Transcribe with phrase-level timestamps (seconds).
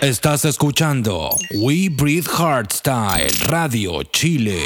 [0.00, 4.62] Estás escuchando We Breathe Hardstyle Radio Chile.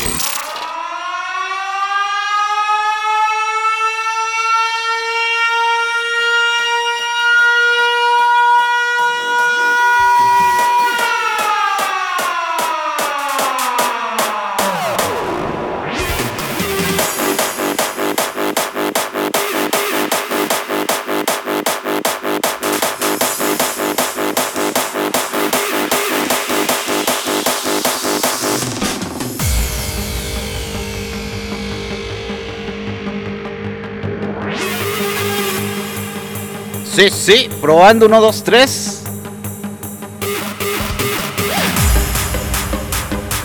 [37.25, 39.03] Sí, probando 1, 2, 3.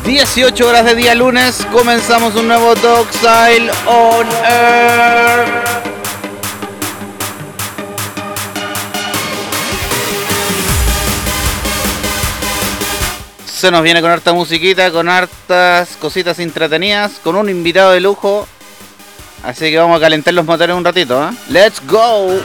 [0.04, 2.74] 18 horas de día lunes, comenzamos un nuevo
[3.14, 5.46] Style on Air.
[13.46, 18.48] Se nos viene con harta musiquita, con hartas cositas entretenidas, con un invitado de lujo.
[19.44, 21.32] Así que vamos a calentar los motores un ratito, ¿eh?
[21.50, 22.42] ¡Let's go!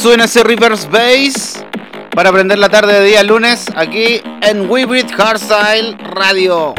[0.00, 1.62] Suena ese reverse bass
[2.14, 6.74] para aprender la tarde de día lunes aquí en We Breathe Hardstyle Radio.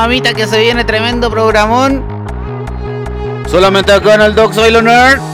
[0.00, 2.02] Mamita, que se viene tremendo programón.
[3.50, 5.29] Solamente acá en el Dogs Nerd.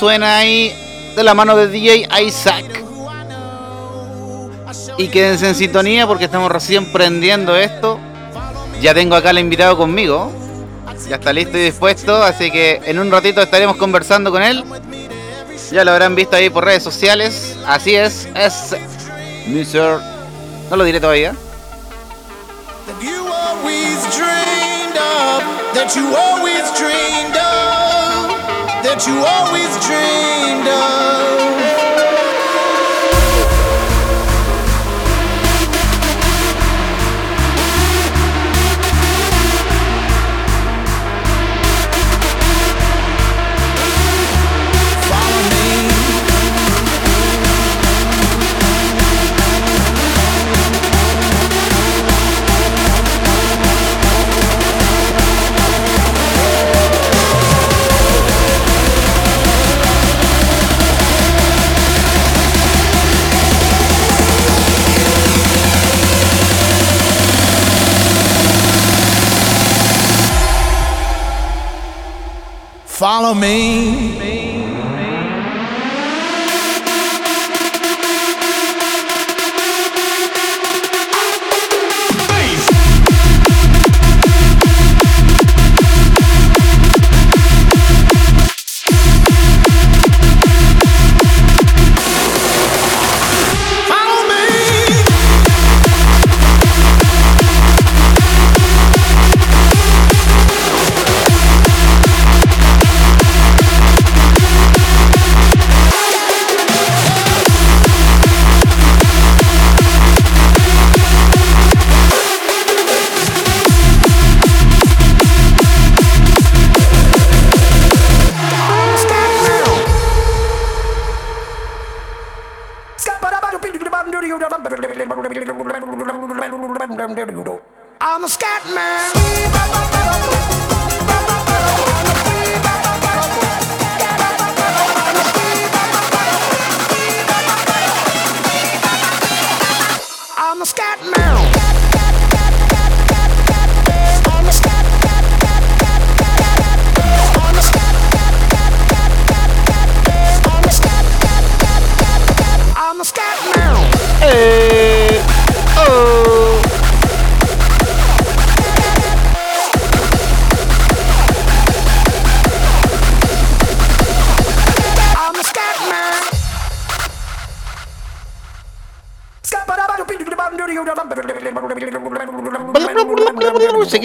[0.00, 0.74] Suena ahí
[1.14, 2.82] de la mano de DJ Isaac.
[4.96, 8.00] Y quédense en sintonía porque estamos recién prendiendo esto.
[8.80, 10.32] Ya tengo acá al invitado conmigo.
[11.06, 14.64] Ya está listo y dispuesto, así que en un ratito estaremos conversando con él.
[15.70, 17.58] Ya lo habrán visto ahí por redes sociales.
[17.66, 18.74] Así es, es
[19.48, 20.00] Mr.
[20.70, 21.34] No lo diré todavía.
[25.82, 27.09] that.
[28.90, 31.79] that you always dreamed of.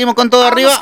[0.06, 0.78] Seguimos con todo arriba.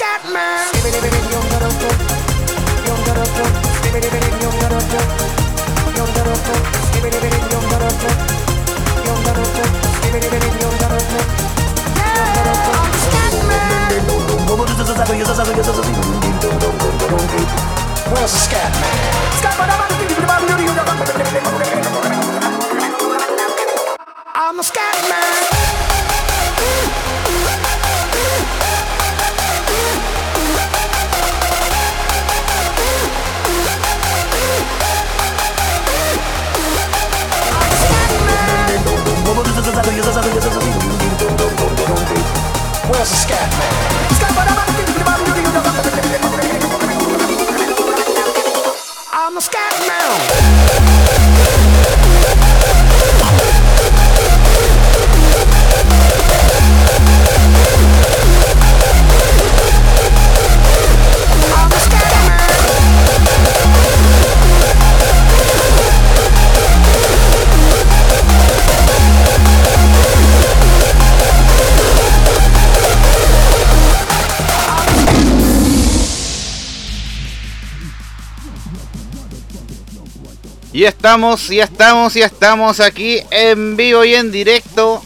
[80.83, 85.01] Y estamos, y estamos, y estamos aquí en vivo y en directo.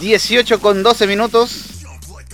[0.00, 1.64] 18 con 12 minutos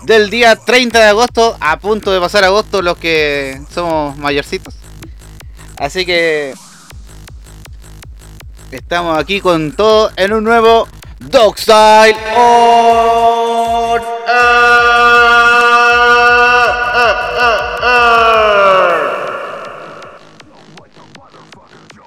[0.05, 4.75] del día 30 de agosto, a punto de pasar agosto los que somos mayorcitos.
[5.76, 6.55] Así que
[8.71, 10.87] estamos aquí con todo en un nuevo
[11.19, 14.00] Dog Style on.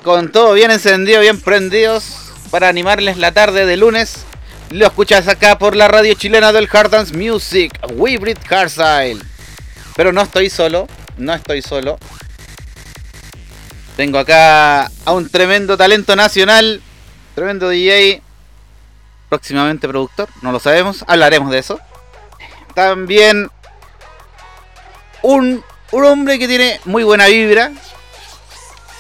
[0.10, 4.26] Con todo bien encendido, bien prendidos para animarles la tarde de lunes.
[4.72, 8.20] Lo escuchas acá por la radio chilena del Hard Dance Music, We.
[9.96, 10.88] Pero no estoy solo,
[11.18, 12.00] no estoy solo.
[13.98, 16.82] Tengo acá a un tremendo talento nacional,
[17.36, 18.24] tremendo DJ,
[19.30, 21.80] próximamente productor, no lo sabemos, hablaremos de eso.
[22.74, 23.52] También
[25.22, 27.74] un, un hombre que tiene muy buena vibra,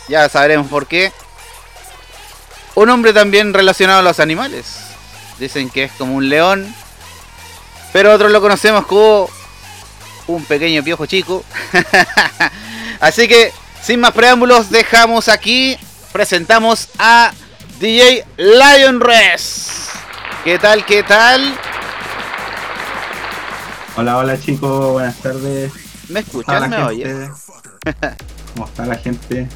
[0.10, 1.13] ya sabremos por qué.
[2.75, 4.78] Un hombre también relacionado a los animales.
[5.39, 6.74] Dicen que es como un león.
[7.94, 9.30] Pero otros lo conocemos como
[10.28, 11.44] un pequeño piojo chico.
[13.00, 15.78] Así que, sin más preámbulos, dejamos aquí.
[16.12, 17.32] Presentamos a
[17.80, 19.89] DJ Lion Res.
[20.44, 20.86] ¿Qué tal?
[20.86, 21.58] ¿Qué tal?
[23.96, 25.72] Hola, hola chicos, buenas tardes.
[26.08, 27.30] ¿Me la ¿Me oyes?
[28.54, 29.48] ¿Cómo está la gente?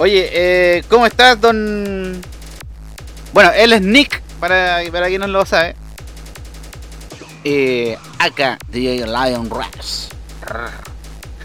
[0.00, 2.20] Oye, eh, ¿cómo estás, don...?
[3.32, 5.74] Bueno, él es Nick, para, para quien no lo sabe.
[7.42, 10.10] Eh, acá, DJ Lion Raps.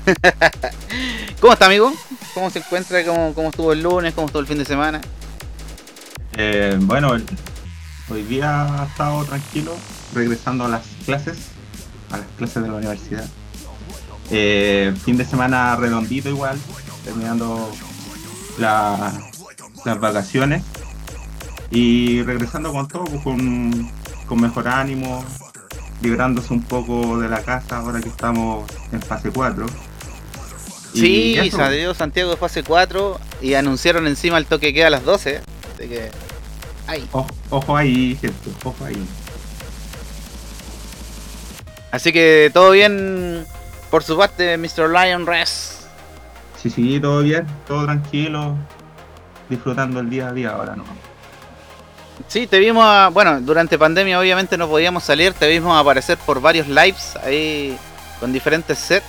[1.42, 1.92] ¿Cómo está, amigo?
[2.36, 3.04] ¿Cómo se encuentra?
[3.04, 4.14] ¿Cómo, ¿Cómo estuvo el lunes?
[4.14, 5.02] ¿Cómo estuvo el fin de semana?
[6.38, 7.18] Eh, bueno,
[8.10, 9.76] hoy día ha estado tranquilo,
[10.14, 11.38] regresando a las clases,
[12.12, 13.26] a las clases de la universidad.
[14.30, 16.60] Eh, fin de semana redondito igual,
[17.04, 17.72] terminando
[18.58, 19.12] la-
[19.86, 20.64] las vacaciones
[21.72, 23.90] y regresando con todo, pues, con,
[24.28, 25.24] con mejor ánimo,
[26.02, 29.66] librándose un poco de la casa ahora que estamos en fase 4.
[30.94, 34.92] Y Sí, salió Santiago de fase 4 y anunciaron encima el toque que queda a
[34.92, 35.42] las 12.
[35.78, 36.12] Así que...
[36.86, 37.08] Ay.
[37.14, 39.04] Ojo, ojo ahí, gente, ojo ahí.
[41.92, 43.46] Así que todo bien
[43.90, 44.90] por su parte, Mr.
[44.90, 45.73] Lion Res.
[46.64, 48.56] Sí, sí, todo bien, todo tranquilo,
[49.50, 50.86] disfrutando el día a día ahora, ¿no?
[52.30, 56.40] Sí, te vimos, a- bueno, durante pandemia obviamente no podíamos salir, te vimos aparecer por
[56.40, 57.78] varios lives ahí
[58.22, 59.06] con diferentes sets.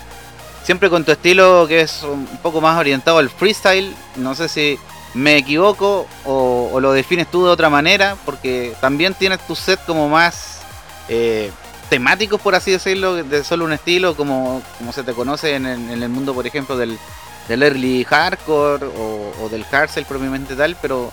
[0.65, 3.95] Siempre con tu estilo que es un poco más orientado al freestyle.
[4.17, 4.79] No sé si
[5.13, 8.17] me equivoco o, lo defines tú de otra manera?
[8.25, 10.63] Porque también tienes tu set como más
[11.09, 11.53] eh,
[11.91, 16.09] temáticos, por así decirlo, de solo un estilo, como, como se te conoce en el
[16.09, 16.99] mundo, por ejemplo, del,
[17.49, 21.13] del early hardcore o, del hardstyle propiamente tal, pero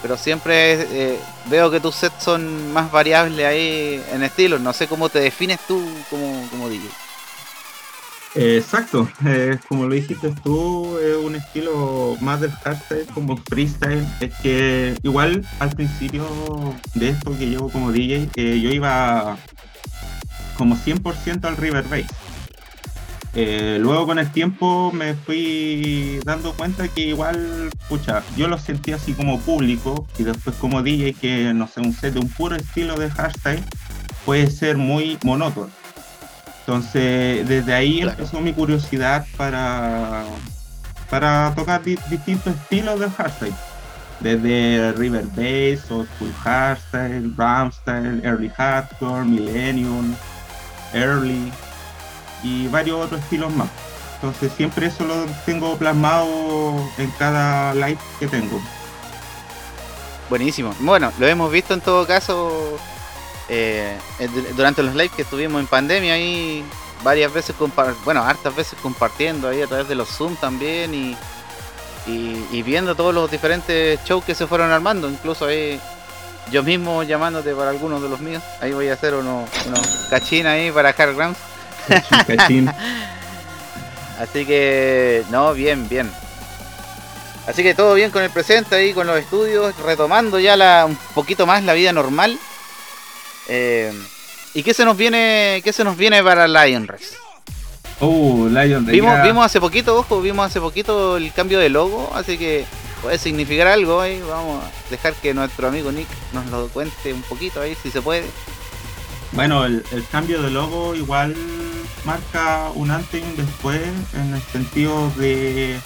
[0.00, 4.60] pero siempre eh, veo que tus sets son más variables ahí en estilos.
[4.60, 6.88] No sé cómo te defines tú como, como DJ.
[8.34, 14.04] Eh, Exacto, eh, como lo dijiste tú, es un estilo más del hardstyle como freestyle.
[14.18, 16.26] Es que igual al principio
[16.94, 19.36] de esto que llevo como DJ, yo iba
[20.56, 22.06] como 100% al river bass.
[23.34, 28.96] Eh, luego con el tiempo me fui dando cuenta que igual, pucha, yo lo sentía
[28.96, 32.56] así como público y después como DJ que no sé, un set de un puro
[32.56, 33.62] estilo de hardstyle
[34.26, 35.70] puede ser muy monótono.
[36.60, 38.10] Entonces, desde ahí Claro.
[38.18, 40.24] empezó mi curiosidad para,
[41.10, 43.54] para tocar di- distintos estilos del hardstyle.
[44.20, 50.14] Desde River Bass, Old School Hardstyle, Ramstyle, Early Hardcore, Millennium,
[50.94, 51.50] Early
[52.42, 53.68] y varios otros estilos más.
[54.16, 58.60] Entonces, siempre eso lo tengo plasmado en cada live que tengo.
[60.30, 60.74] Buenísimo.
[60.80, 62.78] Bueno, lo hemos visto en todo caso
[63.48, 63.98] eh,
[64.56, 66.64] durante los lives que estuvimos en pandemia ahí
[67.02, 67.54] varias veces,
[68.04, 71.16] bueno, hartas veces compartiendo ahí a través de los Zoom también y,
[72.06, 75.08] y, viendo todos los diferentes shows que se fueron armando.
[75.08, 75.80] Incluso ahí
[76.50, 78.42] yo mismo llamándote para algunos de los míos.
[78.60, 81.38] Ahí voy a hacer unos, unos cachín ahí para Hard Grounds.
[81.86, 82.72] Cachín, cachín.
[84.18, 86.10] Así que, no, bien, bien.
[87.46, 90.96] Así que todo bien con el presente ahí, con los estudios, retomando ya la, un
[91.14, 92.38] poquito más la vida normal.
[93.48, 93.92] Eh,
[94.54, 97.16] ¿Y qué se nos viene, qué se nos viene para Lion Race?
[98.00, 102.12] Oh, Lion de Vimos, vimos hace poquito, ojo, vimos hace poquito el cambio de logo,
[102.14, 102.64] así que
[103.00, 104.20] puede significar algo ahí.
[104.28, 108.02] Vamos a dejar que nuestro amigo Nick nos lo cuente un poquito ahí, si se
[108.02, 108.24] puede.
[109.32, 111.34] Bueno, el, cambio de logo igual
[112.04, 113.80] marca un antes y un después
[114.14, 115.78] en el sentido de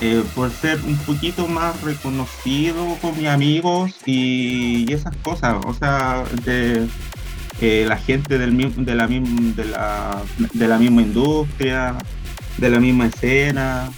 [0.00, 6.24] eh, por ser un poquito más reconocido con mis amigos y, esas cosas, o sea,
[6.44, 6.88] de
[7.60, 10.22] eh, la gente del, de, la, misma,
[10.54, 11.94] de, la, misma industria,
[12.56, 13.90] de la misma escena,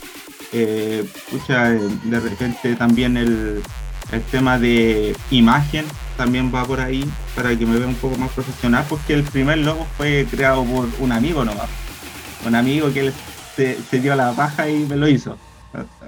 [0.52, 3.62] eh, eh, de repente también el,
[4.10, 5.84] el tema de imagen
[6.16, 9.59] también va por ahí para que me vea un poco más profesional porque el primer
[9.59, 11.70] logo fue creado por un amigo nomás
[12.46, 13.14] un amigo que él
[13.57, 15.38] se, se dio la paja y me lo hizo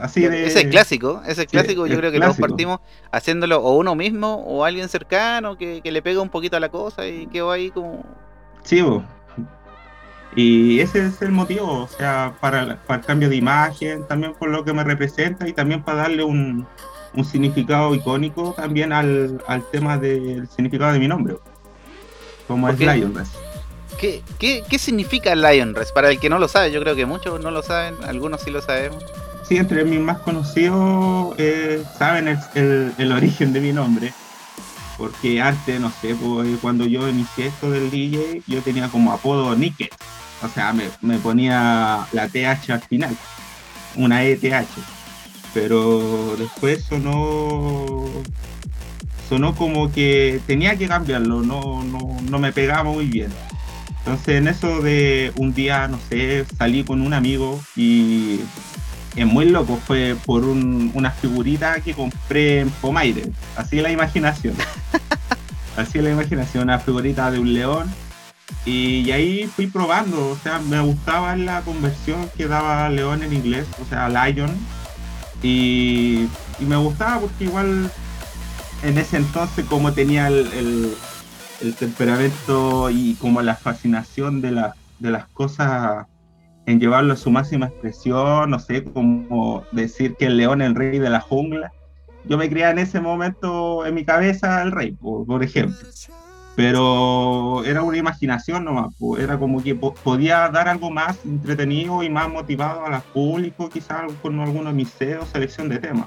[0.00, 1.86] así de Ese es clásico, ese es Sí, clásico.
[1.86, 2.40] Yo es creo que todos clásico.
[2.40, 6.60] partimos haciéndolo o uno mismo o alguien cercano que, que le pega un poquito a
[6.60, 8.04] la cosa y quedó ahí como.
[8.62, 9.04] Sí, bo.
[10.34, 14.50] y ese es el motivo o sea para, para el cambio de imagen también por
[14.50, 16.68] lo que me representa y también para darle un,
[17.16, 21.36] un significado icónico también al, al tema del significado de mi nombre
[22.46, 22.80] como es Ok.
[22.82, 23.32] Lion Race.
[23.98, 25.90] ¿Qué, qué, qué significa Lion Race?
[25.92, 28.50] Para el que no lo sabe, yo creo que muchos no lo saben, algunos sí
[28.50, 29.02] lo sabemos.
[29.48, 34.12] Sí, entre mis más conocidos eh, saben el, el- el origen de mi nombre.
[34.98, 39.54] Porque antes, no sé, pues, cuando yo inicié esto del DJ, yo tenía como apodo
[39.56, 39.94] Nicket.
[40.42, 43.16] O sea, me, me ponía la TH al final,
[43.96, 44.42] una ETH.
[45.56, 48.04] Pero después sonó,
[49.26, 53.30] sonó como que tenía que cambiarlo, no, no, no me pegaba muy bien.
[54.00, 58.40] Entonces en eso de un día, no sé, salí con un amigo y
[59.16, 64.54] es muy loco, fue por un- una figurita que compré en Pomaire, así la imaginación.
[65.78, 67.90] así la imaginación, una figurita de un león.
[68.66, 73.32] Y, y ahí fui probando, o sea, me gustaba la conversión que daba león en
[73.32, 74.50] inglés, o sea, lion.
[75.42, 76.26] Y,
[76.60, 77.90] me gustaba porque igual
[78.82, 80.94] en ese entonces como tenía el
[81.78, 86.06] temperamento y como la fascinación de, la- de las cosas
[86.66, 90.74] en llevarlo a su máxima expresión, no sé, como decir que el león es el
[90.74, 91.72] rey de la jungla.
[92.24, 95.88] Yo me creía en ese momento en mi cabeza el rey, por, por ejemplo.
[96.56, 102.02] Pero era una imaginación nomás, po, era como que po- podía dar algo más entretenido
[102.02, 106.06] y más motivado al público, quizás con algunos miseos, selección de temas.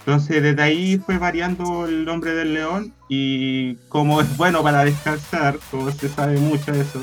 [0.00, 5.58] Entonces desde ahí fue variando el nombre del león y como es bueno para descansar,
[5.70, 7.00] como se sabe mucho eso,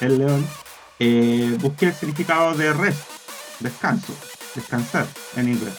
[0.00, 0.46] el león,
[0.98, 3.00] eh, busqué el significado de rest,
[3.60, 4.14] descanso,
[4.54, 5.74] descansar en inglés.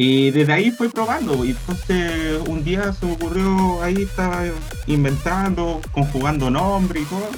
[0.00, 4.44] Y desde ahí fui probando, y entonces un día se ocurrió, ahí estaba
[4.86, 7.28] inventando, conjugando nombres y todo,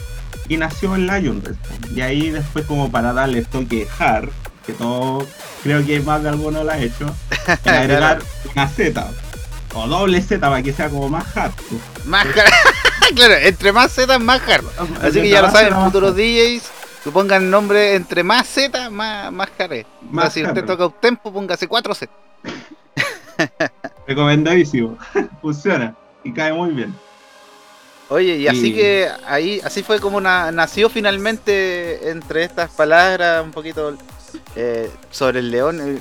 [0.46, 1.58] y nació el Lion Rest.
[1.96, 4.28] Y ahí después como para darle toque hard,
[4.66, 5.26] que todo,
[5.62, 7.06] creo que más de alguno lo ha hecho,
[7.64, 8.22] en agregar
[8.54, 9.10] una Z.
[9.72, 11.52] O doble Z para que sea como más hard.
[12.04, 12.52] Más hard.
[13.14, 14.66] claro, entre más Z, más hard.
[15.00, 16.64] Así que ya lo saben, futuros DJs,
[17.04, 19.86] que pongan nombre entre más Z, más, más hard.
[20.10, 22.12] Más si usted toca un tempo, póngase 4 Z.
[24.06, 24.98] Recomendadísimo.
[25.42, 25.94] Funciona.
[26.24, 26.94] Y cae muy bien.
[28.08, 33.42] Oye, y así Y- que ahí, así fue como na- nació finalmente entre estas palabras
[33.44, 33.96] un poquito
[34.56, 35.80] eh, sobre el león.
[35.80, 35.98] Eh,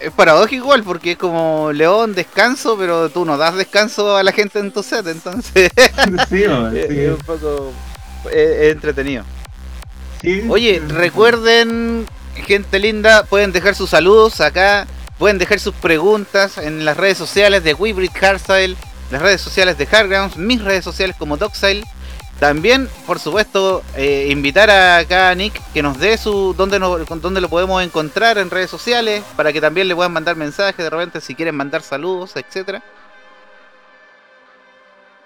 [0.00, 4.32] Es paradójico igual, porque es como león, descanso, pero tú no das descanso a la
[4.32, 5.70] gente en tu set, entonces
[6.28, 7.72] Sí, o- es sí, un poco
[8.30, 9.24] eh, es entretenido.
[10.20, 10.42] sí.
[10.50, 14.86] Oye, recuerden, gente linda, pueden dejar sus saludos acá,
[15.18, 18.76] pueden dejar sus preguntas en las redes sociales de Weebrid Hardstyle,
[19.10, 21.84] las redes sociales de Hardgrounds, mis redes sociales como Doxile.
[22.38, 27.06] También, por supuesto, eh, invitar a acá a Nick que nos dé su dónde, nos-
[27.22, 30.90] dónde lo podemos encontrar en redes sociales para que también le puedan mandar mensajes de
[30.90, 32.82] repente si quieren mandar saludos, etcétera.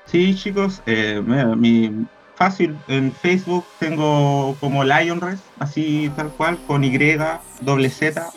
[0.07, 1.20] Sí, chicos, eh,
[1.57, 6.96] mi fácil en Facebook tengo como Lionres, así tal cual, con Y,
[7.90, 8.31] Z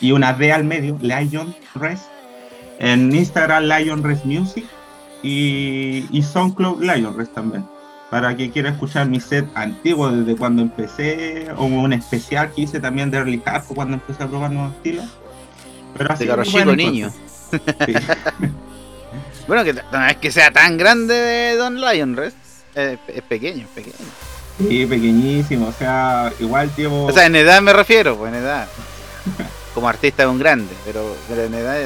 [0.00, 2.02] y una D al medio, Lionres.
[2.78, 4.66] En Instagram Lionres Music
[5.22, 7.64] y, y SoundCloud Lionres también.
[8.10, 12.78] Para que quiera escuchar mi set antiguo desde cuando empecé, o un especial que hice
[12.78, 15.06] también de Early Hardcore cuando empecé a probar nuevos estilos.
[15.96, 17.10] Pero así De chico niño.
[17.50, 17.94] Sí.
[19.46, 22.34] Bueno, que no es que sea tan grande de Don Lion, Res.
[22.74, 23.94] Es pequeño, es pequeño.
[24.58, 27.06] Sí, pequeñísimo, o sea, igual llevo...
[27.06, 28.66] O sea, en edad me refiero, pues en edad.
[29.76, 31.14] Como artista es un grande, pero,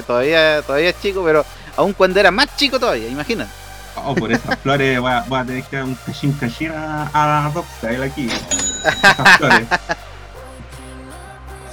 [0.07, 1.45] todavía, todavía es chico, pero
[1.77, 3.51] aún cuando era más chico todavía, imagínate.
[3.97, 7.11] Oh, por esas flores voy a, voy a tener que dar un cachín cachín a,
[7.13, 8.29] a Rockstar aquí.
[8.29, 9.67] Esas flores.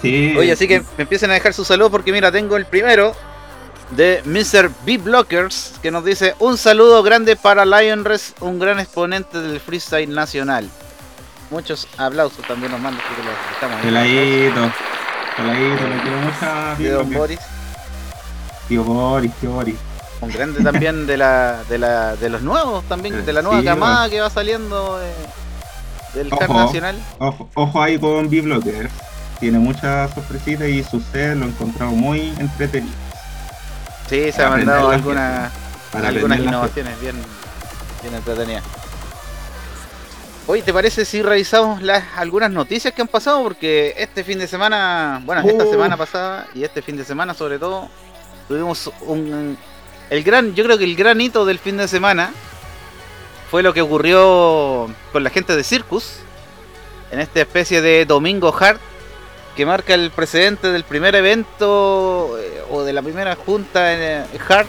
[0.02, 0.36] Sí.
[0.40, 3.16] Oye, así que me empiecen a dejar sus saludos porque mira, tengo el primero
[3.92, 4.72] de Mr.
[4.88, 10.12] B Blockers que nos dice un saludo grande para Lionres, un gran exponente del freestyle
[10.12, 10.68] nacional.
[11.52, 14.74] Muchos aplausos también nos mandan porque lo estamos Peladito.
[15.38, 16.02] Peladito, le
[16.78, 17.19] quiero Don vida.
[17.19, 17.39] Boris,
[18.67, 19.76] Tío Boris, tío Boris.
[20.21, 23.65] un grande también de la, de la de los nuevos también, de la nueva Sí,
[23.65, 25.13] camada que va saliendo eh,
[26.15, 26.60] del CAR Ojo.
[26.60, 26.95] nacional.
[27.19, 28.89] Ojo, ojo ahí con B-Blocker.
[29.39, 32.95] Tiene muchas sorpresitas y su set lo he encontrado muy entretenido.
[34.10, 35.52] Sí, se ha mandado algunas
[35.93, 37.15] algunas innovaciones bien,
[38.02, 38.63] bien entretenidas.
[40.50, 43.44] Oye, ¿te parece si revisamos las algunas noticias que han pasado?
[43.44, 45.72] Porque este fin de semana, bueno, esta Uh.
[45.72, 47.90] semana pasada y este fin de semana sobre todo,
[48.48, 49.58] tuvimos un...
[50.10, 52.32] El gran, yo creo que el gran hito del fin de semana
[53.52, 56.20] fue lo que ocurrió con la gente de Circus,
[57.12, 58.80] en esta especie de Domingo Hard,
[59.58, 64.40] que marca el precedente del primer evento eh, o de la primera junta en eh,
[64.48, 64.68] Hard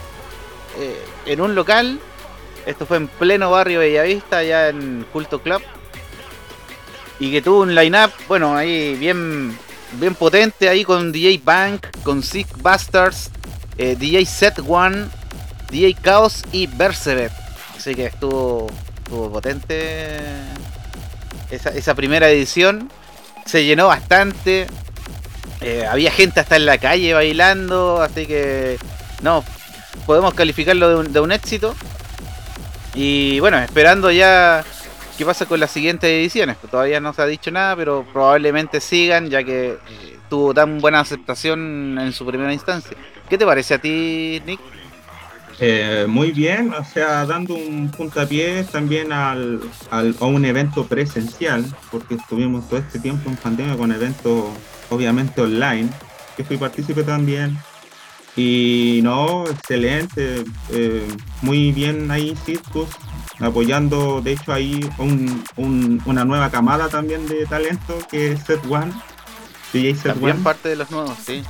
[0.77, 2.01] eh, en un local.
[2.65, 5.61] Esto fue en pleno barrio Bellavista, allá en Culto Club.
[7.19, 9.57] Y que tuvo un line-up, bueno, ahí bien,
[9.93, 13.29] bien potente, ahí con DJ Bank, con Sick Bastards,
[13.77, 15.07] eh, DJ Set One,
[15.69, 17.31] DJ Chaos y Berserker.
[17.75, 18.67] Así que estuvo,
[19.03, 20.19] estuvo potente
[21.51, 22.89] esa, primera edición.
[23.45, 24.67] Se llenó bastante.
[25.61, 28.77] Eh, había gente hasta en la calle bailando, así que
[29.21, 29.43] no,
[30.05, 31.75] podemos calificarlo de un éxito.
[32.95, 34.63] Y bueno, esperando ya
[35.17, 36.57] qué pasa con las siguientes ediciones.
[36.71, 39.77] Todavía no se ha dicho nada, pero probablemente sigan, ya que eh,
[40.29, 42.97] tuvo tan buena aceptación en su primera instancia.
[43.29, 44.59] ¿Qué te parece a ti, Nick?
[45.61, 49.59] Eh, muy bien, o sea, dando un puntapié también al,
[49.91, 54.45] al- a un evento presencial, porque estuvimos todo este tiempo en pandemia con eventos
[54.89, 55.89] obviamente online,
[56.37, 57.57] que fui partícipe también.
[58.41, 61.05] Y no, excelente, eh,
[61.41, 62.87] muy bien ahí Circus,
[63.41, 68.61] apoyando de hecho ahí un- un- una nueva camada también de talento que es Set
[68.69, 68.93] One,
[69.73, 71.43] DJ Set También One parte de los nuevos, sí.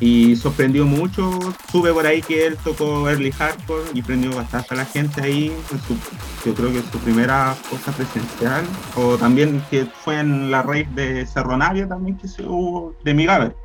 [0.00, 1.30] y sorprendió mucho.
[1.70, 5.52] Sube por ahí que él tocó early hardcore y prendió bastante a la gente ahí.
[5.70, 5.96] en su-
[6.44, 8.64] yo creo que su primera cosa presencial.
[8.96, 13.14] O también que fue en la raíz de Cerro Navia también que se hubo de
[13.14, 13.56] Migaber.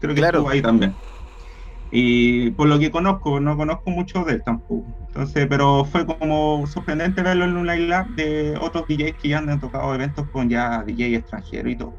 [0.00, 0.38] Creo que Claro.
[0.38, 0.94] estuvo ahí también.
[1.90, 4.86] Y por lo que conozco, no conozco mucho de él tampoco.
[5.08, 9.60] Entonces, pero fue como sorprendente verlo en un line-up de otros DJs que ya han
[9.60, 11.94] tocado eventos con ya DJ extranjero y todo.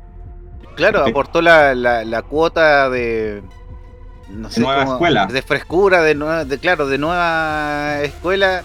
[0.75, 3.41] Claro, aportó la, la, la cuota de.
[4.29, 5.25] No sé nueva escuela.
[5.25, 8.63] De frescura, de, nueva, de claro, de nueva escuela.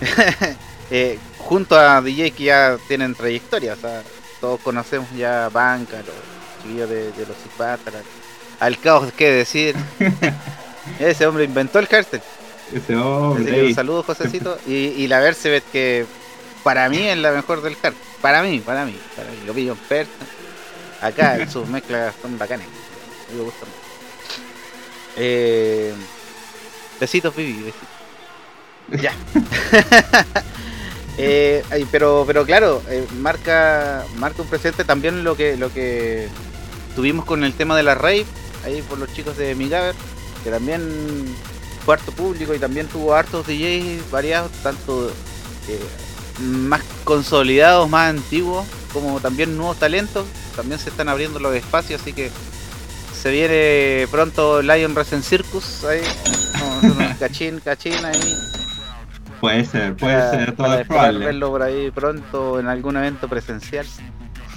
[0.90, 3.74] eh, junto a DJ que ya tienen trayectoria.
[3.74, 4.02] O sea,
[4.40, 7.98] todos conocemos ya Banca, los chiquillos de, de los Zipátara.
[8.62, 9.74] Al caos, qué decir.
[11.00, 12.22] Ese hombre inventó el hardstyle.
[12.72, 13.44] Ese Así hombre.
[13.52, 14.56] que un saludo, Josecito.
[14.68, 16.06] Y, y la Versebet que
[16.62, 17.94] para mí es la mejor del hard.
[18.20, 19.38] Para mí, para mí, para mí.
[19.46, 20.08] Lo pillo en Perth.
[21.00, 22.68] Acá sus mezclas son bacanes.
[23.36, 23.68] Me gustan.
[25.16, 25.92] Eh,
[27.00, 27.88] besitos, Vivi, besitos.
[29.02, 29.12] Ya.
[31.18, 36.26] Eh, pero, pero claro, eh, marca, marca un presente también lo que, lo que
[36.96, 38.24] tuvimos con el tema de la rave,
[38.64, 39.94] ahí por los chicos de Migaver,
[40.44, 40.82] que también
[41.84, 45.10] fue harto público y también tuvo hartos DJs variados, tanto
[45.68, 45.80] eh,
[46.40, 50.26] más consolidados, más antiguos, como también nuevos talentos.
[50.56, 52.30] También se están abriendo los espacios, así que
[53.20, 56.00] se viene pronto Lion Racing Circus ahí.
[57.20, 58.36] Cachín, cachín ahí.
[59.40, 61.26] Puede ser, puede para- ser, todo para es probable.
[61.26, 63.86] verlo por ahí pronto en algún evento presencial.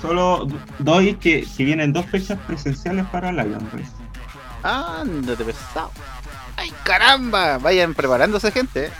[0.06, 0.48] Solo
[0.80, 3.91] doy que, que vienen dos fechas presenciales para Lion Race.
[4.62, 5.91] Ándate pesado.
[6.58, 7.58] ¡Ay, caramba!
[7.58, 8.86] Vayan preparándose, gente.
[8.86, 8.91] ¿eh?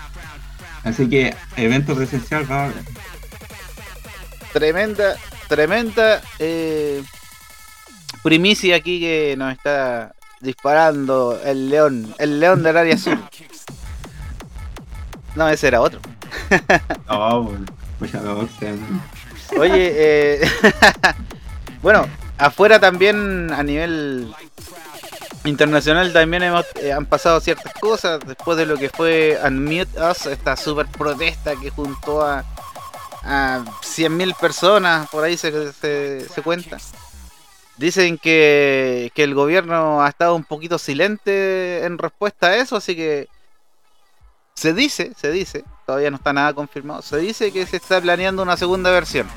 [0.84, 2.84] Así que evento presencial va a haber.
[4.52, 5.15] Tremenda,
[5.48, 7.04] tremenda eh,
[8.24, 13.18] primicia aquí que nos está disparando el león, el león del área sur.
[15.36, 16.00] No, ese era otro.
[17.08, 17.52] No,
[18.00, 18.74] pues ya lo sé.
[19.58, 20.52] Oye, eh,
[21.82, 24.34] bueno, afuera también a nivel
[25.46, 30.26] internacional también hemos, eh, han pasado ciertas cosas después de lo que fue Unmute Us,
[30.26, 32.44] esta super protesta que juntó a,
[33.24, 36.78] a 100.000 personas, por ahí se, se, se cuenta.
[37.78, 42.96] Dicen que, que el gobierno ha estado un poquito silente en respuesta a eso, así
[42.96, 43.28] que
[44.54, 48.41] se dice, se dice, todavía no está nada confirmado, se dice que se está planeando
[48.43, 49.28] una segunda versión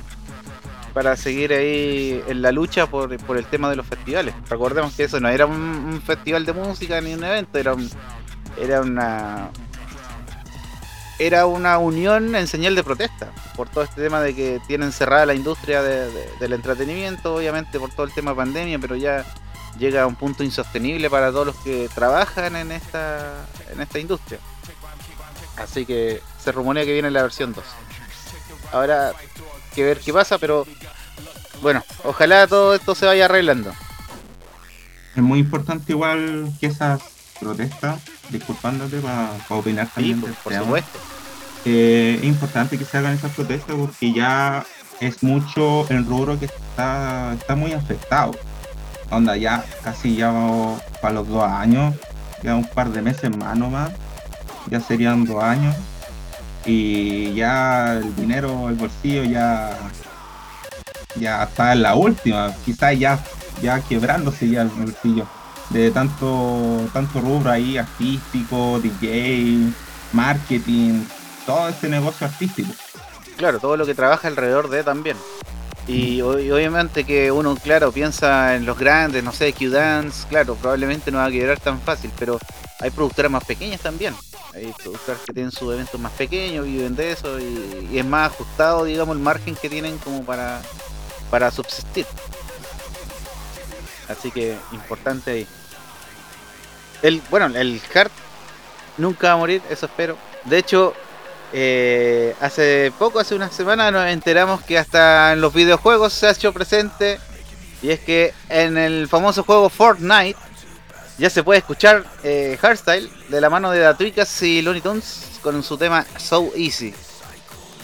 [0.95, 4.35] para seguir ahí en la lucha por, por el tema de los festivales.
[4.49, 7.89] Recordemos que eso no era un, festival de música ni un evento, era un,
[8.61, 9.51] era una
[11.21, 15.27] era una unión en señal de protesta por todo este tema de que tienen cerrada
[15.27, 19.25] la industria de- de- del entretenimiento, obviamente por todo el tema pandemia, pero ya
[19.79, 24.39] llega a un punto insostenible para todos los que trabajan en esta en esta industria.
[25.57, 27.65] Así que se rumorea que viene la versión 2.
[28.73, 29.13] Ahora
[29.75, 30.67] que ver qué pasa, pero
[31.63, 33.73] bueno, ojalá todo esto se vaya arreglando.
[35.17, 37.01] Es muy importante igual que esas
[37.41, 40.99] protestas, disculpándote para opinar Sí, también por, supuesto.
[41.65, 44.65] Eh, es importante que se hagan esas protestas porque ya
[45.01, 48.33] es mucho el rubro que está, está muy afectado.
[49.11, 51.95] Onda, ya casi ya vamos para los dos años,
[52.43, 53.91] ya un par de meses más nomás,
[54.67, 55.75] ya serían dos años.
[56.71, 59.75] Y ya el dinero, el bolsillo ya,
[61.17, 63.19] ya está en la última, quizás ya,
[63.63, 65.27] ya quebrándose ya el bolsillo
[65.71, 69.71] de tanto, tanto rubro ahí, artístico, DJ,
[70.13, 71.05] marketing,
[71.47, 72.71] todo este negocio artístico.
[73.39, 75.17] Claro, todo lo que trabaja alrededor de también.
[75.87, 80.55] Y, o- y obviamente que uno, claro, piensa en los grandes, no sé, Q-Dance, claro,
[80.55, 82.39] probablemente no va a quebrar tan fácil, pero
[82.81, 84.15] hay productoras más pequeñas también.
[84.59, 88.33] Hay productoras que tienen sus eventos más pequeños, viven de eso y, y es más
[88.33, 90.61] ajustado, digamos, el margen que tienen como para,
[91.31, 92.07] para subsistir.
[94.09, 95.47] Así que importante ahí.
[97.03, 98.11] El, bueno, el hard
[98.97, 100.17] nunca va a morir, eso espero.
[100.45, 100.93] De hecho,
[101.53, 106.31] eh, hace poco, hace una semana, nos enteramos que hasta en los videojuegos se ha
[106.33, 107.21] hecho presente.
[107.81, 110.37] Y es que en el famoso juego Fortnite
[111.19, 115.63] ya se puede escuchar eh, Hardstyle de la mano de Datuicas y Looney Tunes con
[115.63, 116.95] su tema So Easy.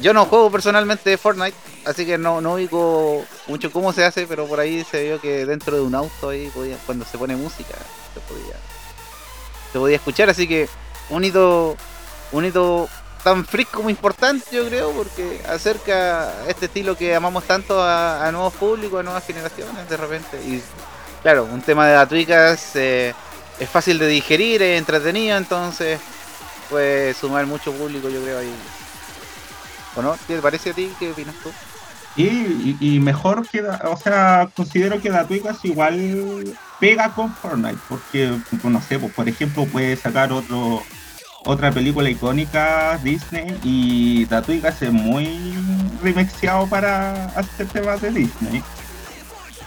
[0.00, 4.46] Yo no juego personalmente Fortnite, así que no, no ubico mucho cómo se hace, pero
[4.46, 7.74] por ahí se vio que dentro de un auto ahí podía- cuando se pone música
[8.12, 8.56] se podía,
[9.72, 10.68] se podía escuchar, así que
[11.10, 11.76] un hito,
[12.32, 12.88] un hito
[13.22, 18.32] tan freak como importante yo creo, porque acerca este estilo que amamos tanto a, a
[18.32, 20.36] nuevos públicos, a nuevas generaciones de repente.
[20.44, 20.62] Y
[21.24, 23.12] claro, un tema de Datuicas eh,
[23.58, 25.98] es fácil de digerir, es entretenido, entonces
[26.70, 28.54] puede sumar mucho público yo creo ahí.
[29.96, 30.16] ¿O no?
[30.28, 30.90] ¿Qué te parece a ti?
[31.00, 31.50] ¿Qué opinas tú?
[32.16, 38.64] Y, y- mejor que, o sea, considero que Datuicas igual pega con Fortnite, porque, pues,
[38.64, 40.82] no sé, pues, por ejemplo, puede sacar otro
[41.46, 45.54] otra película icónica Disney y Datuicas es muy
[46.02, 48.62] remixeado para hacer temas de Disney.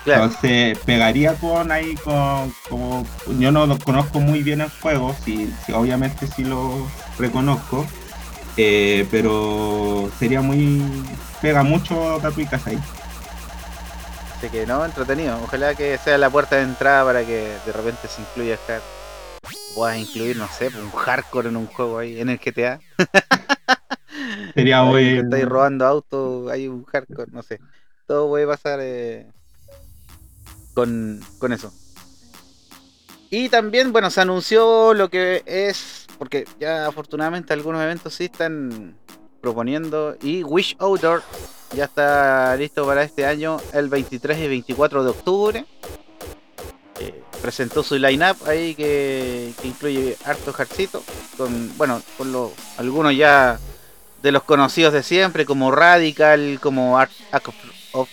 [0.08, 5.14] Claro, Entonces pegaría con ahí con como yo no lo conozco muy bien el juego,
[5.24, 7.94] sí, sí, obviamente sí lo reconozco,
[8.58, 12.88] eh, pero sería muy pega mucho Tatuicas ahí.
[14.30, 15.42] así que no, entretenido.
[15.44, 18.86] Ojalá que sea la puerta de entrada para que de repente se incluya Hard.
[19.74, 22.84] puedas incluir, no sé, un hardcore en un juego ahí, en el GTA.
[24.54, 25.20] Sería muy.
[25.20, 27.62] estáis robando autos, hay un hardcore, no sé.
[28.06, 29.34] Todo puede pasar eh,
[30.78, 31.74] con, con eso.
[33.32, 38.96] Y también, bueno, se anunció lo que es, porque ya afortunadamente algunos eventos sí están
[39.42, 41.24] proponiendo, y Wish Outdoor
[41.76, 45.66] ya está listo para este año, el 23 y 24 de octubre.
[47.00, 51.04] Eh, presentó su line-up ahí que, que incluye harto jarcito,
[51.38, 53.60] con, bueno, con los, algunos ya
[54.22, 57.14] de los conocidos de siempre, como Radical, como Act,
[57.94, 58.10] of-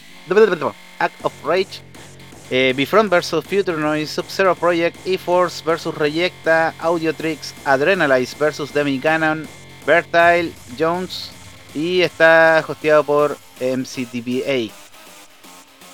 [0.99, 1.83] Act of Rage,
[2.51, 9.47] eh, vs Future Noise, Sub-Zero Project, E-Force vs Rejecta, Audiotrix, Adrenalize vs Demi Cannon,
[9.87, 11.31] Bertile, Jones
[11.75, 14.73] y está hosteado por MCTPA.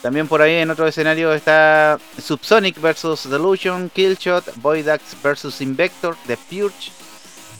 [0.02, 6.36] También por ahí en otro escenario está Subsonic vs Delusion, Killshot, Voidax vs Invector, The
[6.36, 6.90] Purge,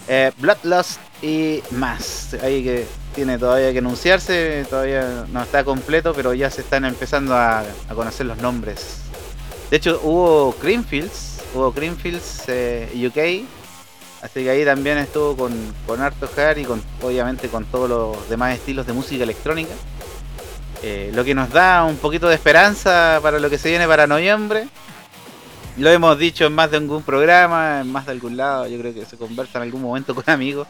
[0.09, 2.29] eh, Bloodlust y más.
[2.41, 7.65] Que tiene todavía que anunciarse, todavía no está completo, pero ya se están empezando a,
[7.95, 8.99] conocer los nombres.
[9.71, 13.47] De hecho, hubo Creamfields, hubo Creamfields eh, UK,
[14.23, 15.53] así que ahí también estuvo con,
[15.87, 19.75] con Harto Hard y con, obviamente con todos los demás estilos de música electrónica.
[20.83, 24.07] Eh, lo que nos da un poquito de esperanza para lo que se viene para
[24.07, 24.67] noviembre.
[25.77, 28.93] Lo hemos dicho en más de algún programa, en más de algún lado, yo creo
[28.93, 30.67] que se conversa en algún momento con amigos,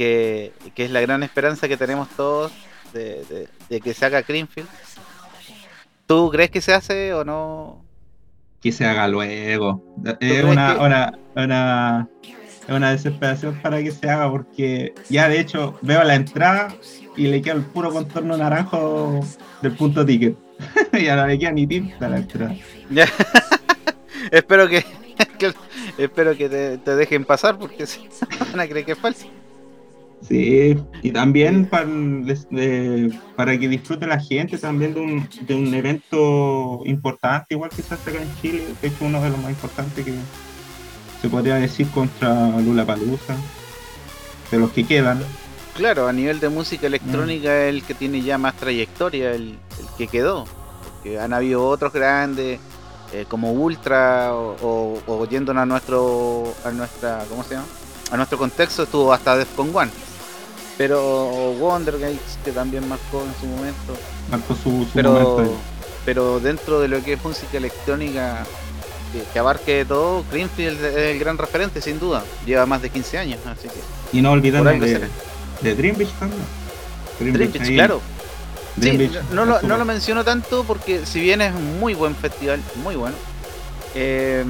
[0.00, 2.50] que, que es la gran esperanza que tenemos todos
[2.94, 4.66] de, de- de que se haga Greenfield.
[6.06, 7.84] ¿Tú crees que se hace o no?
[8.62, 9.82] que se haga luego.
[10.20, 12.08] Es una, que- una, una,
[12.68, 16.74] una desesperación para que se haga porque ya de hecho veo la entrada
[17.14, 19.20] y le queda el puro contorno naranjo
[19.60, 20.34] del punto ticket.
[21.04, 22.54] ya no le queda ni tinta la entrada.
[22.90, 23.06] Ya.
[24.30, 24.82] espero que,
[25.38, 25.52] que-
[25.98, 29.26] espero que te, te dejen pasar porque si no van a creer que es falso.
[30.26, 35.72] Sí, y también para, de- para que disfrute la gente también de un, de un
[35.74, 39.50] evento importante, igual que se hace acá en Chile, de hecho uno de los más
[39.50, 40.12] importantes que
[41.22, 43.34] se podría decir contra Lula Palusa,
[44.50, 45.22] de los que quedan.
[45.74, 50.06] Claro, a nivel de música electrónica el que tiene ya más trayectoria, el, el que
[50.06, 50.44] quedó.
[50.94, 52.58] Porque han habido otros grandes,
[53.14, 57.66] eh, como Ultra, o, o, o yéndonos a nuestro, a nuestra, ¿cómo se llama?
[58.10, 59.90] A nuestro contexto estuvo hasta Defcon One.
[60.80, 63.92] Pero Wonder Gates, que también marcó en su momento.
[64.30, 65.36] Marcó su, su momento.
[65.36, 65.50] Pero, ahí.
[66.06, 68.46] pero dentro de lo que es música electrónica,
[69.12, 72.24] que, que abarque de todo, Greenfield es el gran referente, sin duda.
[72.46, 74.16] Lleva más de 15 años, así que.
[74.16, 75.06] Y no olvidando de,
[75.60, 76.40] de Dream Beach también.
[77.18, 77.74] Dream Dream Beach Beach, ahí.
[77.76, 78.00] claro.
[78.76, 81.78] Dream Sí, Beach, no, lo, estuvo- no lo menciono tanto porque si bien es un
[81.78, 83.16] muy buen festival, muy bueno,
[83.94, 84.42] eh,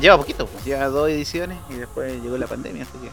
[0.00, 3.10] lleva poquito, pues, lleva dos ediciones y después llegó la pandemia, así que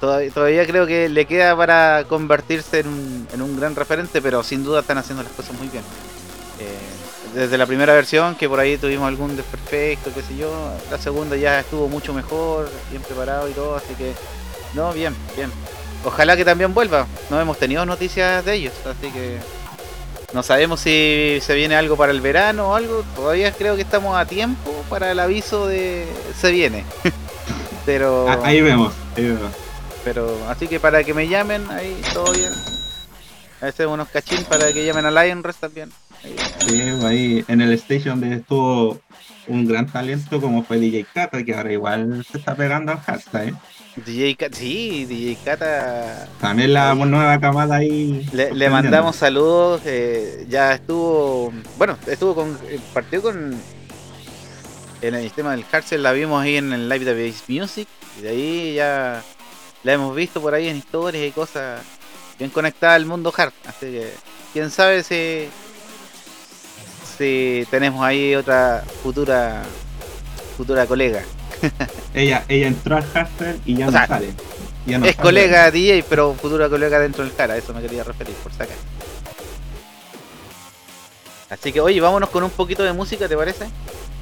[0.00, 4.64] todavía, creo que le queda para convertirse en un, en un gran referente, pero sin
[4.64, 5.82] duda están haciendo las cosas muy bien.
[6.60, 6.78] Eh,
[7.34, 10.50] desde la primera versión, que por ahí tuvimos algún desperfecto, qué sé yo,
[10.90, 14.12] la segunda ya estuvo mucho mejor, bien preparado y todo, así que
[14.74, 15.50] no, bien, bien.
[16.04, 17.06] Ojalá que también vuelva.
[17.30, 19.38] No hemos tenido noticias de ellos, así que
[20.32, 23.04] no sabemos si se viene algo para el verano o algo.
[23.14, 26.06] Todavía creo que estamos a tiempo para el aviso de
[26.40, 26.84] se viene.
[27.86, 29.50] pero, Ah, ahí vemos, ahí vemos.
[30.06, 32.52] Pero así que para que me llamen, ahí todo bien.
[33.60, 35.90] Hacemos unos cachín para que llamen a Lion Rest también.
[36.22, 36.36] Ahí.
[36.64, 39.00] Sí, ahí en el station donde estuvo
[39.48, 43.48] un gran talento como fue DJ Kata, que ahora igual se está pegando al hashtag.
[43.48, 43.54] ¿eh?
[44.06, 46.28] DJ Kata, sí, DJ Kata.
[46.40, 48.28] También la nueva camada ahí.
[48.32, 53.56] Le, mandamos saludos, eh, ya estuvo, bueno, estuvo con, eh, partió con,
[55.02, 57.88] en el sistema del Hartzell, la vimos ahí en el live de Bass Music,
[58.20, 59.24] y de ahí ya
[59.86, 61.80] la hemos visto por ahí en historias y cosas
[62.38, 64.12] bien conectadas al mundo hard, así que
[64.52, 65.48] quién sabe si,
[67.16, 69.62] si tenemos ahí otra futura,
[70.56, 71.24] futura colega.
[72.14, 74.34] Ella, ella entró al hashtag y ya O no sea, sale.
[74.84, 75.22] Ya no es sale.
[75.22, 78.76] colega DJ, pero futura colega dentro del cara, eso me quería referir, por sacar.
[81.48, 83.66] Así que, oye, vámonos con un poquito de música, ¿te parece?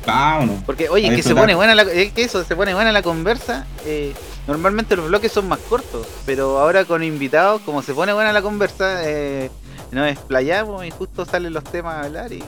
[0.07, 0.63] Vámonos.
[0.65, 3.67] Porque, oye, que se pone buena la, que eso, se pone buena la conversa.
[3.87, 4.13] eh,
[4.47, 8.43] normalmente los bloques son más cortos, pero ahora con invitados, como se pone buena la
[8.43, 9.51] conversa, eh,
[9.91, 12.43] nos explayamos y justo salen los temas a hablar y,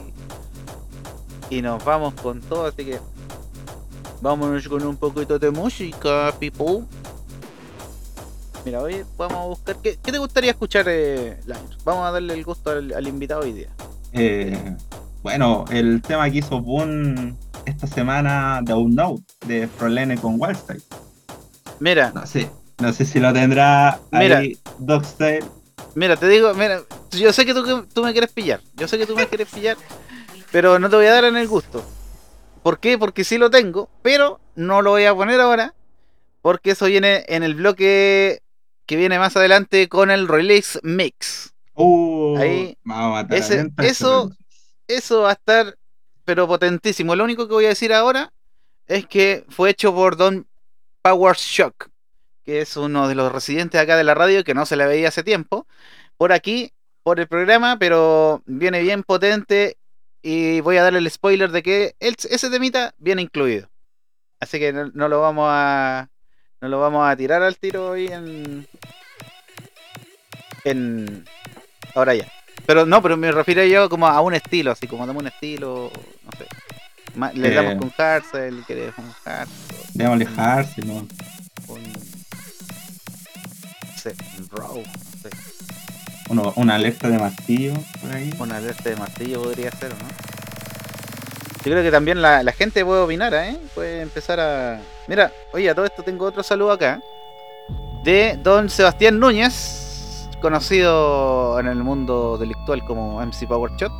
[1.51, 2.99] y nos vamos con todo, así que
[4.21, 6.85] vámonos con un poquito de música, people.
[8.65, 9.77] Mira, hoy vamos a buscar.
[9.77, 11.77] ¿Qué, te gustaría escuchar, eh, Liner?
[11.85, 13.69] Vamos a darle el gusto al, invitado hoy día.
[14.13, 14.77] Eh,
[15.23, 20.83] bueno, el tema que hizo Boon esta semana The Unknown de Prolene con Wildstyle.
[21.81, 24.39] Mira, No sé, no sé si lo tendrá Mira.
[24.39, 25.45] ahí Dogstyle.
[25.95, 29.07] mira, te digo, mira, yo sé que tú, tú me quieres pillar, yo sé que
[29.07, 29.77] tú me quieres pillar,
[30.53, 31.85] pero no te voy a dar en el gusto.
[32.63, 32.99] ¿Por qué?
[32.99, 35.75] Porque sí lo tengo, pero no lo voy a poner ahora,
[36.43, 38.41] porque eso viene en el bloque
[38.87, 41.53] que viene más adelante con el release mix.
[41.75, 44.31] Uh, Ahí, vamos a matar ese- eso-.
[44.89, 45.77] Eso va a estar,
[46.25, 47.17] pero potentísimo.
[47.17, 48.33] Lo único que voy a decir ahora
[48.87, 50.47] es que fue hecho por Don
[51.07, 51.89] Power Shock,
[52.45, 55.07] que es uno de los residentes acá de la radio que no se le veía
[55.07, 55.65] hace tiempo.
[56.17, 56.73] Por aquí,
[57.05, 59.77] por el programa, pero viene bien potente.
[60.21, 63.69] Y voy a darle el spoiler de que ese temita viene incluido.
[64.41, 66.09] Así que no, no lo vamos a.
[66.61, 68.67] No lo vamos a tirar al tiro hoy en.
[70.65, 71.25] En.
[71.95, 72.27] Ahora ya.
[72.67, 75.93] Pero no, pero me refiero yo como a un estilo, así como dame un estilo,
[76.25, 76.47] no sé.
[77.35, 77.55] Le Eh.
[77.55, 79.55] damos con cárcel, querés un cárcel,
[79.95, 80.95] Debemos alejarse, ¿no?
[81.69, 81.83] un.
[83.83, 85.31] No sé, un row, no sé.
[86.29, 88.35] Uno- una alerta de martillo por ahí.
[88.39, 90.09] Una alerta de martillo podría ser, ¿o ¿no?
[91.65, 93.57] Yo creo que también la, la gente puede opinar, ¿eh?
[93.75, 94.81] Puede empezar a.
[95.09, 97.01] Mira, oye, a todo esto tengo otro saludo acá.
[98.05, 103.91] De don Sebastián Núñez, conocido en el mundo delictual como MC Power Shot.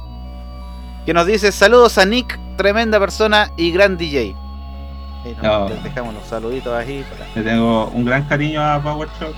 [1.05, 4.35] Que nos dice: Saludos a Nick, tremenda persona y gran DJ.
[5.43, 5.69] No.
[5.69, 7.27] dejamos los saluditos ahí para.
[7.35, 9.35] Le tengo un gran cariño a Power Shot.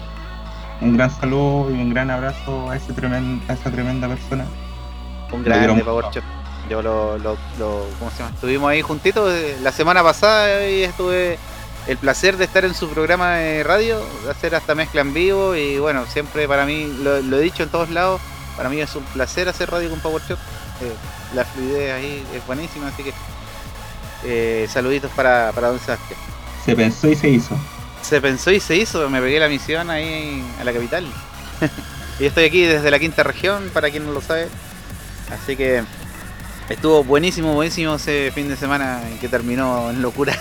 [0.80, 4.44] Un gran saludo y un gran abrazo a, ese tremen- a esa tremenda persona.
[5.32, 6.24] Un Me grande Power Shot.
[6.68, 8.30] Yo lo, lo, lo- ¿cómo se llama?
[8.34, 11.38] Estuvimos ahí juntitos eh, la semana pasada y estuve
[11.86, 15.56] el placer de estar en su programa de radio, de hacer hasta mezcla en vivo
[15.56, 18.20] y bueno, siempre para mí, lo, lo he dicho en todos lados,
[18.58, 20.38] para mí es un placer hacer radio con Power Shot.
[20.82, 20.92] Eh,
[21.34, 23.12] la fluidez ahí es buenísima, así que
[24.24, 26.18] eh, saluditos para, para Don Sebastián.
[26.64, 27.56] Se pensó y se hizo.
[28.02, 31.06] Se pensó y se hizo, me pegué la misión ahí a la capital.
[32.20, 34.48] y estoy aquí desde la quinta región, para quien no lo sabe.
[35.30, 35.82] Así que
[36.68, 40.38] estuvo buenísimo, buenísimo ese fin de semana que terminó en locura.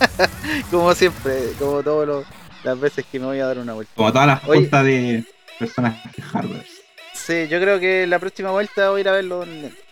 [0.70, 2.26] como siempre, como todas
[2.62, 3.92] las veces que me voy a dar una vuelta.
[3.94, 5.24] Como todas las juntas de
[5.58, 6.66] personas de hardware.
[7.12, 9.83] Sí, yo creo que la próxima vuelta voy a ir a verlo en-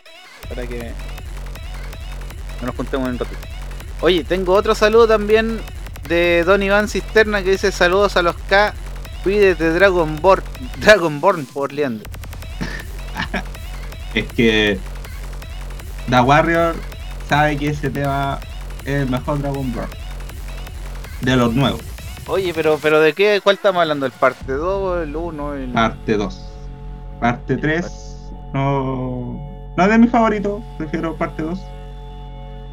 [0.48, 0.92] para que
[2.62, 3.40] nos juntemos un ratito.
[4.00, 5.60] Oye, tengo otro saludo también
[6.08, 8.74] de Don Iván Cisterna que dice saludos a los K,
[9.22, 10.44] cuídate Dragonborn,
[10.80, 12.08] Dragonborn por Leandro.
[14.14, 14.78] Es que
[16.10, 16.74] The Warrior
[17.30, 18.38] sabe que ese tema
[18.84, 19.86] es el mejor Dragon Ball.
[21.22, 21.80] De los nuevos,
[22.26, 24.06] Oye, pero pero de qué, cuál estamos hablando?
[24.06, 25.72] ¿El parte 2, el 1, el...
[25.72, 26.48] parte 2.
[27.20, 28.12] Parte 3
[28.52, 31.58] no, no es de mi favorito, prefiero parte 2.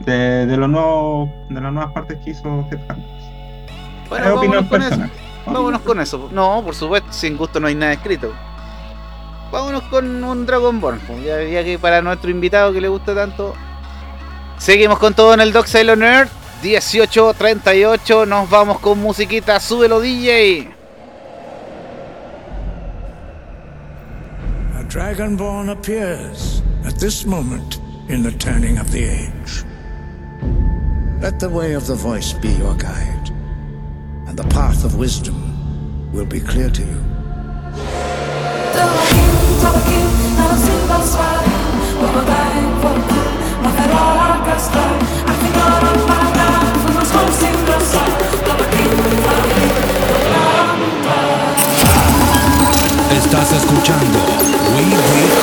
[0.05, 3.29] De, de los nuevos, de las nuevas partes que hizo Headhunters.
[4.09, 4.89] Bueno, es opinión vámonos con eso.
[4.89, 5.11] personal.
[5.45, 6.29] Vámonos con eso.
[6.31, 8.33] No, por supuesto, sin gusto no hay nada escrito.
[9.51, 10.99] Vámonos con un Dragonborn.
[11.07, 13.55] pues, Ya, ya que para nuestro invitado que le gusta tanto.
[14.57, 16.29] Seguimos con todo en el Doc Sailor Nerd.
[16.63, 18.27] 18.38.
[18.27, 19.59] Nos vamos con musiquita.
[19.59, 20.71] Súbelo, DJ.
[24.89, 29.63] Dragonborn appears at this moment in the turning of the age.
[31.21, 33.29] Let the way of the voice be your guide,
[34.27, 37.03] and the path of wisdom will be clear to you.
[53.11, 54.48] Estás escuchando
[54.79, 55.38] We Breathe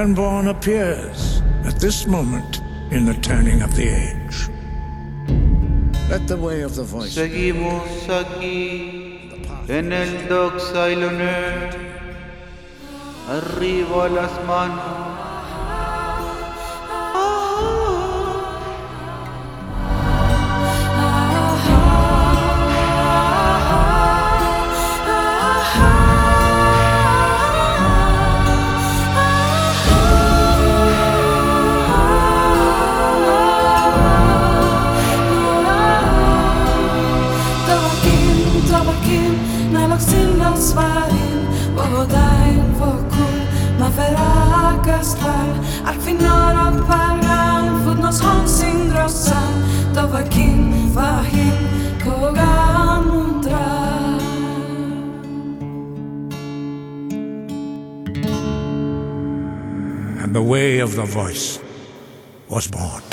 [0.00, 4.48] dragonborn appears at this moment in the turning of the age.
[6.08, 10.54] Let the way of the voice Seguimos aquí en el Doc
[13.28, 15.09] Arriba las manos.
[60.80, 61.60] of the voice
[62.48, 63.09] was born.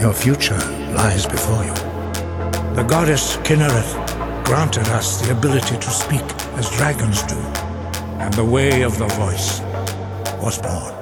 [0.00, 0.58] Your future
[0.94, 1.72] lies before you.
[2.74, 6.22] The goddess Kinnereth granted us the ability to speak
[6.58, 7.38] as dragons do,
[8.20, 9.60] and the way of the voice
[10.42, 10.96] was born.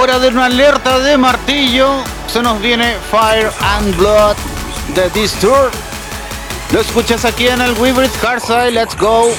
[0.00, 2.02] Hora de una alerta de martillo.
[2.26, 4.34] Se nos viene Fire and Blood
[4.94, 5.74] de Disturbed.
[6.72, 8.70] Lo escuchas aquí en el Hard Hardstyle.
[8.70, 9.30] Let's go.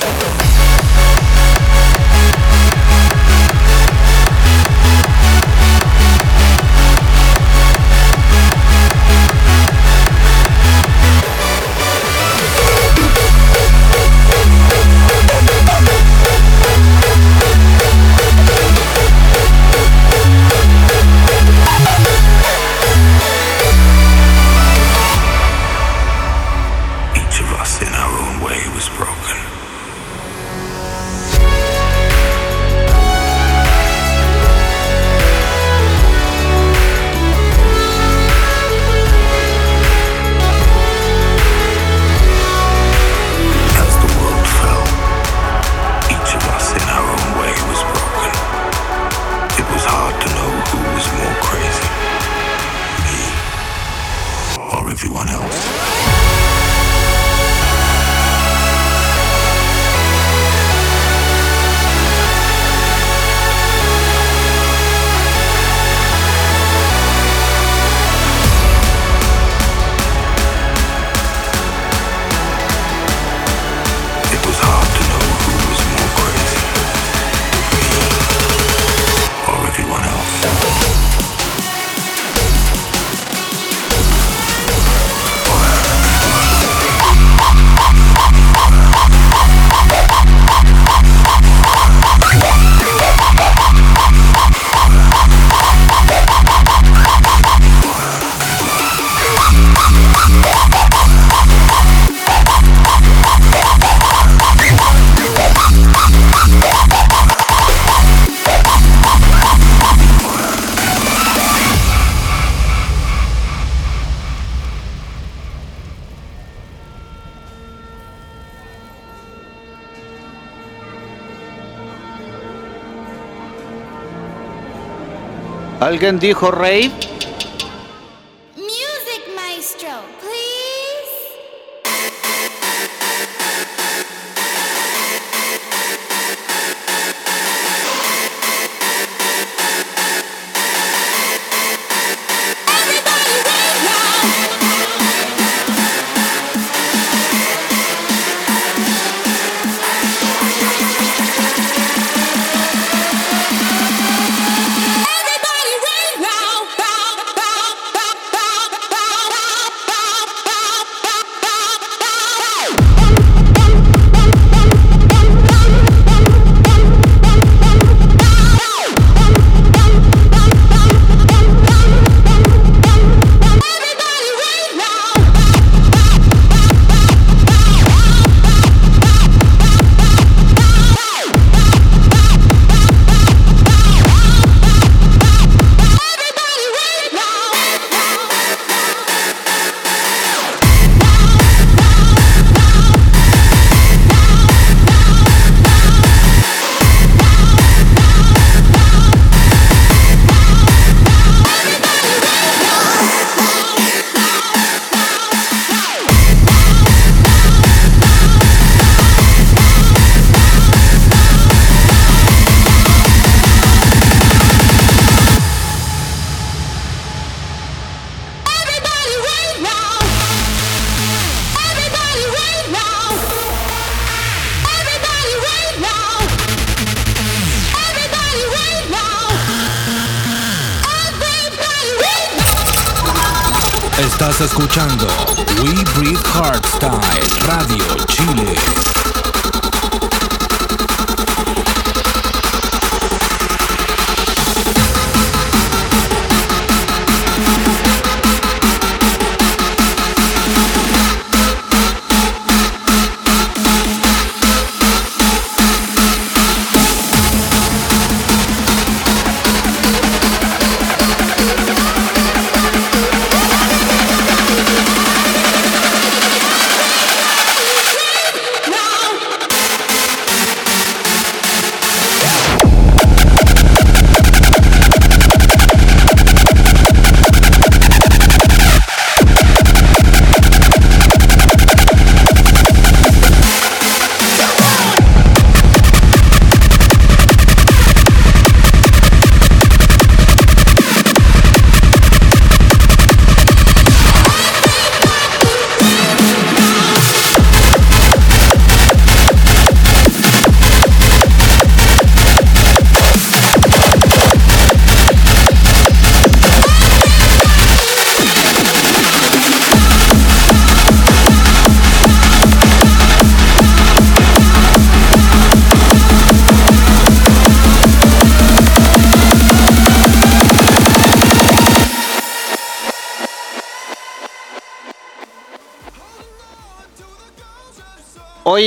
[125.92, 126.89] ¿Alguien dijo rave?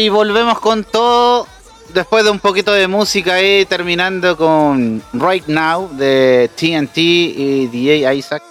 [0.09, 1.46] Volvemos con todo.
[1.92, 8.14] Después de un poquito de música ahí, terminando con Right Now de TNT y DJ
[8.14, 8.42] Isaac.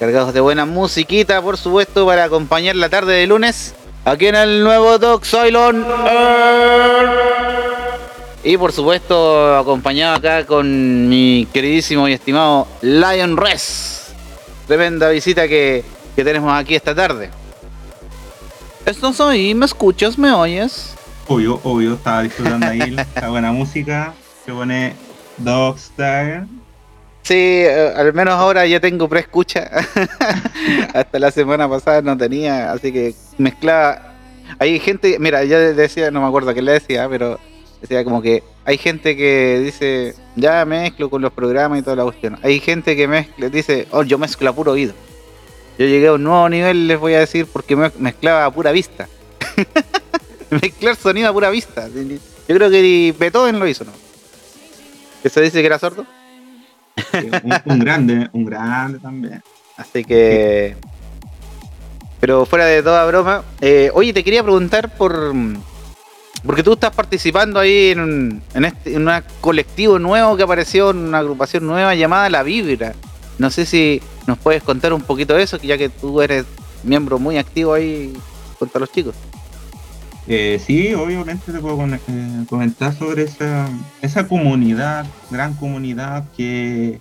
[0.00, 3.74] Cargados de buena musiquita, por supuesto, para acompañar la tarde de lunes.
[4.04, 5.86] Aquí en el nuevo Doc Soylon.
[8.42, 14.12] Y por supuesto, acompañado acá con mi queridísimo y estimado Lion Res.
[14.66, 15.84] Tremenda visita que,
[16.16, 17.30] que tenemos aquí esta tarde.
[18.84, 19.54] ¿Estás ahí?
[19.54, 20.18] ¿Me escuchas?
[20.18, 20.94] ¿Me oyes?
[21.28, 24.12] Obvio, obvio, estaba disfrutando ahí la buena música
[24.44, 24.94] que pone
[25.38, 26.46] Dogstar.
[27.22, 29.70] Sí, eh, al menos ahora ya tengo preescucha.
[30.94, 34.16] Hasta la semana pasada no tenía, así que mezclaba.
[34.58, 37.38] Hay gente, mira, ya decía, no me acuerdo qué le decía, pero
[37.80, 42.02] decía como que hay gente que dice, ya mezclo con los programas y toda la
[42.02, 42.36] cuestión.
[42.42, 44.92] Hay gente que mezcla, dice, oh, yo mezclo a puro oído.
[45.78, 48.72] Yo llegué a un nuevo nivel, les voy a decir, porque me- mezclaba a pura
[48.72, 49.08] vista.
[50.50, 51.88] Mezclar sonido a pura vista.
[51.88, 53.92] Yo creo que Beethoven lo hizo, ¿no?
[55.22, 56.04] ¿Que se dice que era sordo?
[57.14, 59.42] Un, un grande, un grande también.
[59.76, 60.76] Así que.
[62.20, 63.42] Pero fuera de toda broma.
[63.60, 65.32] eh, oye, te quería preguntar por.
[66.44, 70.90] Porque tú estás participando ahí en un, en este, en un colectivo nuevo que apareció,
[70.90, 72.94] en una agrupación nueva llamada La Vibra.
[73.42, 76.46] No sé si nos puedes contar un poquito de eso, ya que tú eres
[76.84, 78.12] miembro muy activo ahí
[78.56, 79.16] junto a los chicos.
[80.28, 81.98] Eh, sí, obviamente te puedo eh,
[82.48, 83.68] comentar sobre esa,
[84.00, 87.00] esa comunidad, gran comunidad que,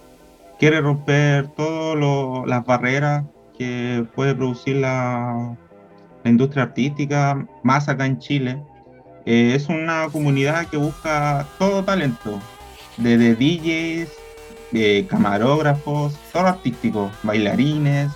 [0.57, 3.23] quiere romper todas las barreras
[3.55, 5.55] que puede producir la,
[6.23, 8.59] la industria artística, más acá en Chile.
[9.27, 12.39] Eh, es una comunidad que busca todo talento,
[12.97, 14.09] desde DJs,
[14.71, 18.11] de camarógrafos, todo artístico, bailarines,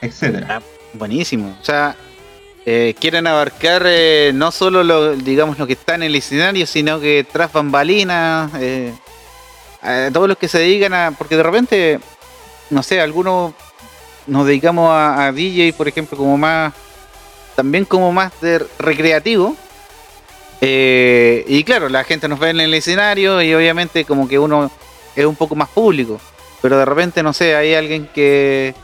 [0.00, 0.46] etcétera.
[0.50, 0.62] Ah,
[0.94, 1.56] buenísimo.
[1.60, 1.96] O sea,
[2.66, 7.00] eh, quieren abarcar eh, no solo lo, digamos, lo que está en el escenario, sino
[7.00, 8.92] que tras bambalinas, eh,
[10.12, 11.12] todos los que se dedican a.
[11.12, 12.00] Porque de repente,
[12.70, 13.52] no sé, algunos
[14.26, 16.72] nos dedicamos a, a DJ, por ejemplo, como más.
[17.54, 19.56] También como más de recreativo.
[20.66, 24.70] Eh, y claro, la gente nos ve en el escenario y obviamente como que uno
[25.16, 26.20] es un poco más público.
[26.62, 28.74] Pero de repente, no sé, hay alguien que,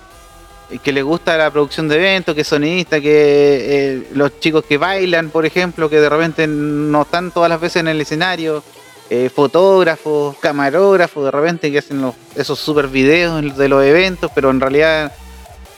[0.83, 4.77] que le gusta la producción de eventos, que es sonista, que eh, los chicos que
[4.79, 8.63] bailan, por ejemplo, que de repente no están todas las veces en el escenario,
[9.09, 14.51] eh, fotógrafos, camarógrafos, de repente que hacen los- esos super videos de los eventos, pero
[14.51, 15.13] en realidad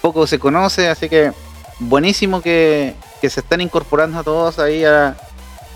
[0.00, 1.32] poco se conoce, así que
[1.78, 5.16] buenísimo que, que se están incorporando todos ahí a,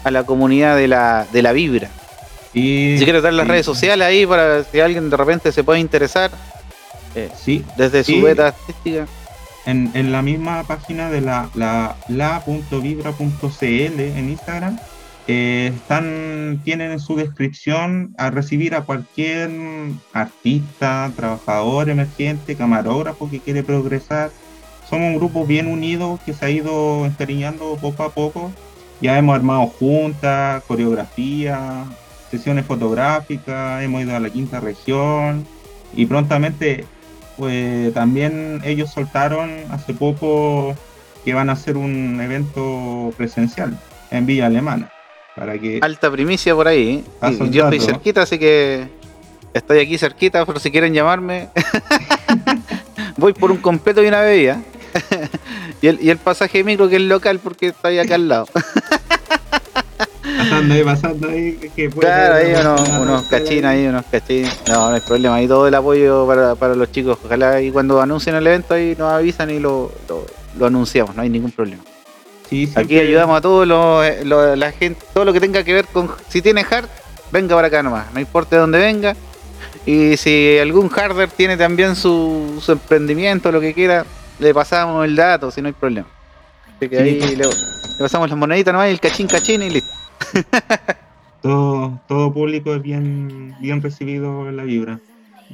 [0.04, 1.88] a la comunidad de la, de la vibra.
[2.56, 5.78] Y Si quieres dar las redes sociales ahí para si alguien de repente se puede
[5.78, 6.30] interesar
[7.14, 9.06] eh, Sí, desde su beta artística.
[9.66, 14.78] en, en la misma página de la, la, la.vibra.cl en Instagram,
[15.28, 19.50] eh, están, tienen en su descripción a recibir a cualquier
[20.14, 24.30] artista, trabajador emergente, camarógrafo que quiere progresar.
[24.88, 28.50] Somos un grupo bien unido que se ha ido encariñando poco a poco.
[29.02, 31.84] Ya hemos armado juntas, coreografía,
[32.36, 35.46] sesiones fotográficas, hemos ido a la quinta región
[35.94, 36.84] y prontamente
[37.36, 40.74] pues también ellos soltaron hace poco
[41.24, 43.78] que van a hacer un evento presencial
[44.10, 44.90] en Villa Alemana
[45.34, 47.04] para que Alta primicia por ahí.
[47.22, 47.26] ¿eh?
[47.40, 48.88] El yo estoy cerquita, así que
[49.52, 51.50] estoy aquí cerquita, por si quieren llamarme.
[53.18, 54.62] Voy por un completo y una bebida.
[55.82, 58.46] y, el, y el pasaje de micro que es local porque estoy acá al lado.
[60.50, 64.60] pasando ahí, pasando ahí, que puede Claro, ahí haber unos, unos cachines, ahí unos cachines.
[64.68, 65.34] No, no hay problema.
[65.36, 67.18] Ahí todo el apoyo para, para los chicos.
[67.24, 70.26] Ojalá y cuando anuncien el evento ahí nos avisan y lo, lo,
[70.58, 71.14] lo anunciamos.
[71.16, 71.82] No hay ningún problema.
[72.48, 75.86] Sí, Aquí ayudamos a todos los, los- la gente, todo lo que tenga que ver
[75.86, 76.86] con si tiene hard,
[77.32, 79.16] venga para acá nomás, no importa de dónde venga.
[79.84, 84.04] Y si algún hardware tiene también su, su emprendimiento, lo que quiera,
[84.38, 86.06] le pasamos el dato, si no hay problema.
[86.76, 87.48] Así que ahí le, le
[87.98, 89.90] pasamos las moneditas nomás y el cachín cachín y listo.
[91.42, 94.98] todo, todo público es bien, bien recibido en la vibra.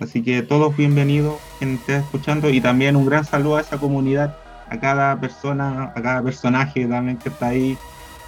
[0.01, 4.37] Así que todos bienvenidos, quien esté escuchando, y también un gran saludo a esa comunidad,
[4.71, 7.77] a cada persona, a cada personaje también que está ahí,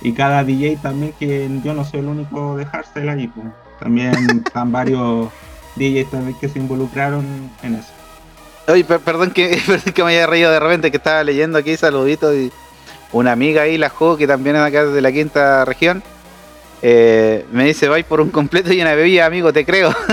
[0.02, 3.46] y cada DJ también, que yo no soy el único de hardstyle ahí, pues.
[3.80, 4.12] también
[4.46, 5.28] están varios
[5.76, 7.24] DJs también que se involucraron
[7.62, 7.88] en eso.
[8.68, 11.76] Oye, per- perdón que, perdón que me haya reído de repente que estaba leyendo aquí
[11.76, 12.52] saluditos y
[13.14, 16.02] una amiga ahí, la Jo, que también es acá de la quinta región,
[16.82, 19.94] eh, me dice, vais por un completo y una bebida, amigo, te creo.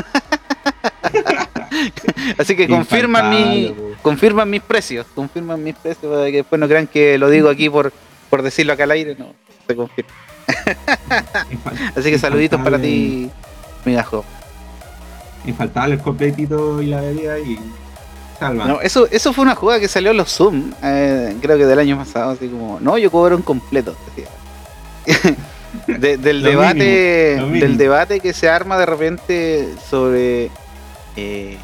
[2.37, 6.87] Así que confirman, mi, confirman mis precios, confirman mis precios para que después no crean
[6.87, 7.91] que lo digo aquí por,
[8.29, 9.33] por decirlo acá al aire, no,
[9.67, 10.11] se confirma.
[11.95, 13.31] Así que saluditos para ti,
[13.83, 14.23] amiga Jo.
[15.45, 17.57] Infaltable el completito y la bebida y
[18.47, 18.65] salva.
[18.65, 21.79] No, eso, eso fue una jugada que salió en los Zoom, eh, creo que del
[21.79, 23.95] año pasado, así como, no, yo cobro un completo.
[25.87, 27.65] De- del Lo debate mínimo, lo mínimo.
[27.65, 30.51] del debate que se arma de repente sobre
[31.15, 31.57] eh,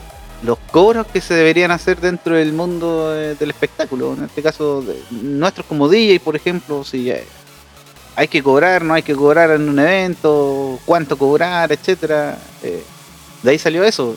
[0.43, 4.81] los cobros que se deberían hacer dentro del mundo eh, del espectáculo en este caso
[4.81, 7.11] de- nuestros como DJ por ejemplo si
[8.15, 12.37] hay que cobrar no hay que cobrar en un evento cuánto cobrar etcétera
[13.43, 14.15] de ahí salió eso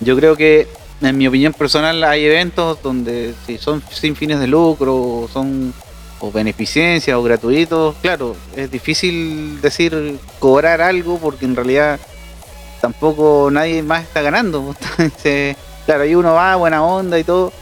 [0.00, 0.68] yo creo que
[1.00, 5.72] en mi opinión personal hay eventos donde si son sin fines de lucro o son
[6.20, 11.98] o beneficencia o gratuitos, claro, es difícil decir cobrar algo porque en realidad
[12.80, 14.74] tampoco nadie más está ganando.
[14.98, 17.52] Entonces, claro, ahí uno va, buena onda y todo.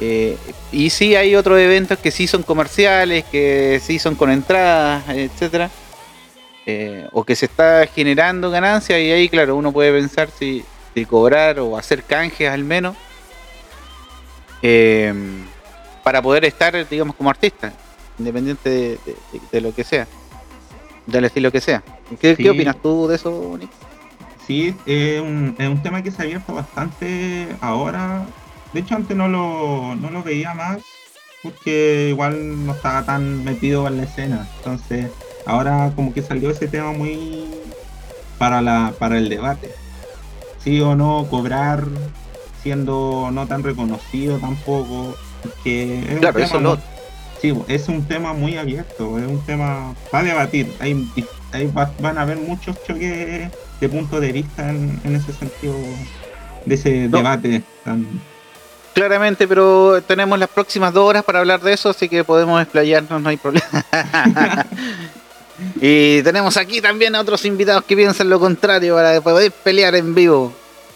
[0.00, 0.38] eh,
[0.72, 5.70] y sí hay otros eventos que sí son comerciales, que sí son con entradas, etcétera.
[6.66, 10.64] eh, o que se está generando ganancia y ahí claro uno puede pensar si,
[10.94, 12.96] si cobrar o hacer canjes al menos
[14.62, 15.12] eh,
[16.02, 17.72] para poder estar digamos como artista
[18.18, 20.06] independiente de, de- de- de lo que sea
[21.06, 21.82] del estilo que sea
[22.20, 22.42] ¿qué, Sí.
[22.44, 23.70] qué opinas tú de eso Nick?
[24.46, 28.26] Sí, es un, es un tema que se ha abierto bastante ahora.
[28.74, 30.82] De hecho, antes no lo, no lo veía más
[31.42, 34.46] porque igual no estaba tan metido en la escena.
[34.58, 35.10] Entonces,
[35.46, 37.46] ahora como que salió ese tema muy
[38.36, 39.70] para, la, para el debate.
[40.64, 41.84] Sí o no cobrar
[42.62, 45.14] siendo no tan reconocido tampoco.
[45.62, 46.78] Que es un tema eso muy-
[47.42, 50.72] sí, es un tema muy abierto, es un tema para debatir.
[50.80, 51.06] Hay,
[51.52, 53.50] hay va- van a haber muchos choques
[53.80, 55.74] de punto de vista en, en ese sentido,
[56.64, 57.18] de ese No.
[57.18, 58.06] debate tan
[58.94, 63.20] Claramente, pero tenemos las próximas dos horas para hablar de eso, así que podemos explayarnos,
[63.20, 63.66] no hay problema.
[65.80, 70.14] y tenemos aquí también a otros invitados que piensan lo contrario para poder pelear en
[70.14, 70.52] vivo.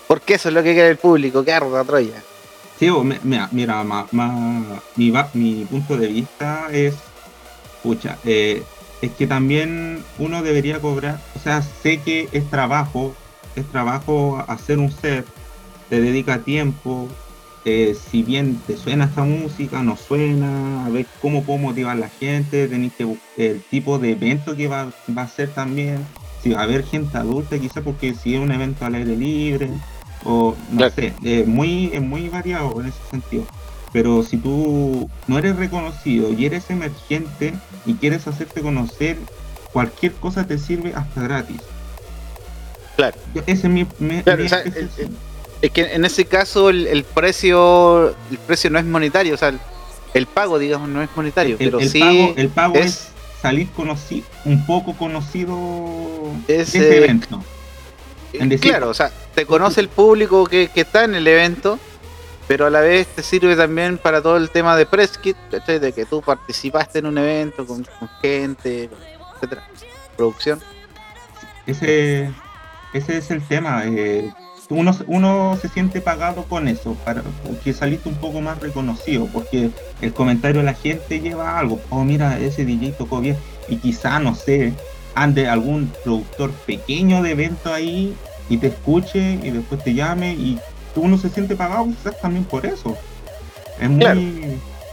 [0.07, 2.23] Porque eso es lo que quiere el público, que arda Troya.
[2.79, 2.89] Sí,
[3.25, 3.85] mira, mira
[4.97, 6.95] mi, mi punto de vista es,
[7.83, 8.63] pucha, eh,
[9.03, 13.15] es que también uno debería cobrar, o sea, sé que es trabajo,
[13.57, 15.27] es trabajo hacer un set,
[15.89, 17.09] te dedica tiempo,
[17.65, 22.01] eh, si bien te suena esta música, no suena, a ver cómo puedo motivar a
[22.01, 25.99] la gente, tenéis que buscar el tipo de evento que va, va a ser también,
[26.43, 29.69] si va a haber gente adulta quizá porque si es un evento al aire libre,
[30.25, 30.95] o no Claro.
[30.95, 33.45] sé, es muy, es muy variado en ese sentido.
[33.93, 37.55] Pero si tú no eres reconocido y eres emergente
[37.87, 39.17] y quieres hacerte conocer,
[39.73, 41.57] cualquier cosa te sirve hasta gratis.
[42.97, 43.17] Claro.
[43.47, 45.17] Ese es mi, mi- Claro, mi o sea, apreciación.
[45.61, 49.49] Es que en ese caso el, el precio el precio no es monetario, o sea,
[49.49, 49.59] el,
[50.15, 53.09] el pago, digamos, no es monetario, el, pero sí pago, el pago es, es-
[53.43, 55.57] salir conocido, un poco conocido
[56.49, 57.43] Es, de ese eh, evento.
[58.33, 61.79] en decir- claro, o sea, te conoce el público que, que está en el evento,
[62.47, 65.79] pero a la vez te sirve también para todo el tema de press kit, ¿cachai?
[65.81, 68.89] de que tú participaste en un evento con, con gente,
[69.37, 69.69] etcétera,
[70.17, 70.61] producción.
[71.67, 72.31] Ese,
[72.93, 73.83] ese es el tema.
[73.87, 74.33] eh,
[74.71, 77.23] uno, uno se siente pagado con eso, para
[77.65, 79.71] que saliste un poco más reconocido, porque
[80.03, 81.81] el comentario de la gente lleva algo.
[81.91, 83.37] Oh, mira, ese DJ tocó bien.
[83.69, 84.73] Y quizá, no sé,
[85.15, 88.15] ande algún productor pequeño de evento ahí
[88.49, 90.59] y te escuche y después te llame y
[90.97, 92.97] uno se siente pagado quizás también por eso.
[93.81, 94.21] Es muy, Claro.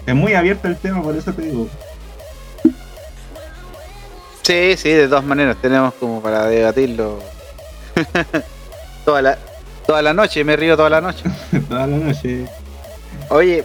[0.06, 1.68] es muy abierto el tema, por eso te digo.
[4.42, 7.20] Sí, sí, de todas maneras, tenemos como para debatirlo
[9.06, 9.38] toda la
[9.88, 11.24] toda la noche, me río toda la noche.
[11.70, 12.46] Toda la noche.
[13.30, 13.64] Oye,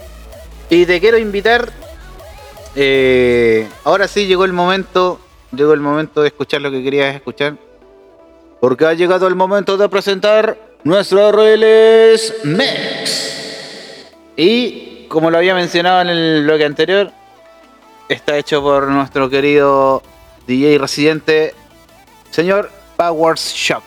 [0.69, 1.69] y te quiero invitar.
[2.75, 5.19] eh, ahora sí llegó el momento.
[5.51, 7.55] Llegó el momento de escuchar lo que querías escuchar.
[8.61, 14.11] Porque ha llegado el momento de presentar nuestro Reles Mix.
[14.37, 17.11] Y como lo había mencionado en el bloque anterior,
[18.07, 20.01] está hecho por nuestro querido
[20.47, 21.53] DJ residente,
[22.29, 23.83] señor Powers Shock.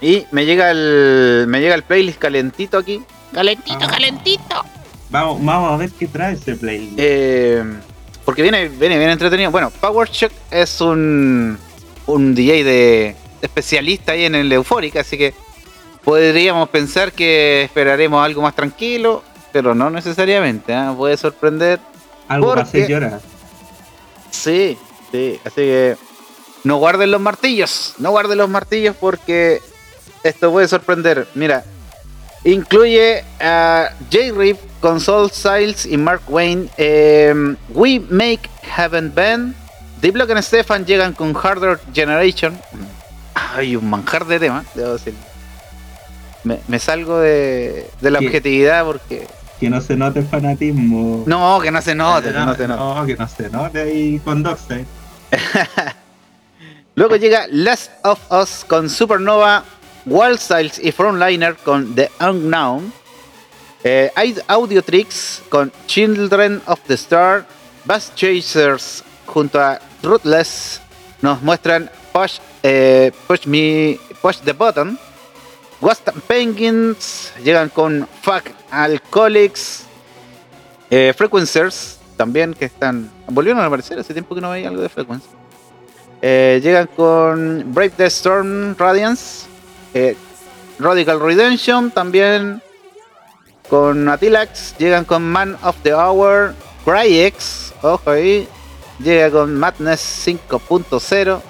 [0.00, 1.46] Y me llega el.
[1.48, 3.02] me llega el playlist calentito aquí.
[3.32, 4.64] Calentito, calentito.
[5.10, 6.94] Vamos, vamos a ver qué trae ese playlist.
[6.98, 7.62] Eh,
[8.24, 9.50] porque viene, viene bien entretenido.
[9.50, 11.58] Bueno, Power Shock es un,
[12.06, 15.32] un DJ de especialista ahí en el Euphoric, así que
[16.04, 19.22] podríamos pensar que esperaremos algo más tranquilo,
[19.52, 20.74] pero no necesariamente.
[20.74, 20.92] ¿ah?
[20.96, 21.78] Puede sorprender.
[22.28, 23.20] Algo para porque- hacer llorar.
[24.30, 24.76] Sí,
[25.12, 25.96] sí, así que
[26.64, 29.60] no guarden los martillos, no guarden los martillos porque
[30.28, 31.26] esto puede sorprender.
[31.34, 31.64] Mira,
[32.44, 36.68] incluye a J-Rip con Soul Styles y Mark Wayne.
[36.76, 39.54] em, We Make Heaven Band.
[40.00, 42.58] Diplo and Stefan llegan con Harder Generation.
[43.34, 45.14] Hay un manjar de tema, debo decir.
[46.44, 49.26] Me, me salgo de, de la objetividad porque.
[49.58, 51.24] Que no se note el fanatismo.
[51.26, 52.84] No, que no se note, que no se note.
[52.84, 54.84] No, que no se note ahí con Dockside.
[56.94, 59.64] Luego llega Last of Us con Supernova,
[60.06, 62.92] Wall Styles y Frontliner con The Unknown.
[63.84, 64.10] Eh,
[64.46, 67.46] Audio Tricks con Children of the Star.
[67.84, 70.80] Bass Chasers junto a Ruthless
[71.22, 74.98] nos muestran Push, eh, push Me Push the Button.
[75.80, 79.84] Ghost Penguins llegan con Fuck Alcoholics.
[80.90, 83.10] Eh, Frequencers también que están.
[83.28, 85.28] Volvieron a aparecer hace tiempo que no veía algo de Frequency.
[86.22, 89.46] Eh, llegan con Brave the Storm Radiance.
[89.94, 90.16] Eh,
[90.78, 92.62] Radical Redemption también.
[93.68, 94.76] Con Atilax.
[94.78, 96.54] Llegan con Man of the Hour.
[96.84, 97.72] Cryx.
[97.82, 98.48] Ojo ahí.
[98.98, 101.40] Llega con Madness 5.0.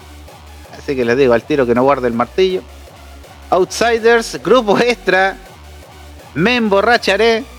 [0.79, 2.63] Así que les digo al tiro que no guarde el martillo.
[3.51, 4.41] Outsiders.
[4.43, 5.37] Grupo extra.
[6.35, 7.45] Me emborracharé.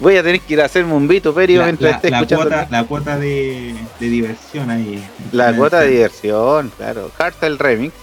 [0.00, 2.44] Voy a tener que ir a hacerme un vituperio mientras la- esté la escuchando.
[2.48, 5.02] cuota, la cuota de, de diversión ahí.
[5.32, 7.10] La cuota de diversión, claro.
[7.16, 7.94] Cartel Remix.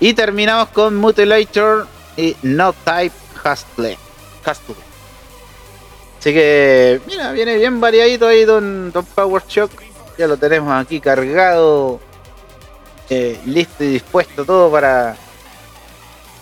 [0.00, 1.86] Y terminamos con Mutilator
[2.16, 3.98] y No Type Hustle.
[4.46, 4.74] Hustle.
[6.18, 9.70] Así que, mira, viene bien variadito ahí Don, don Power Shock.
[10.18, 12.00] Ya lo tenemos aquí cargado,
[13.08, 15.16] eh, listo y dispuesto todo para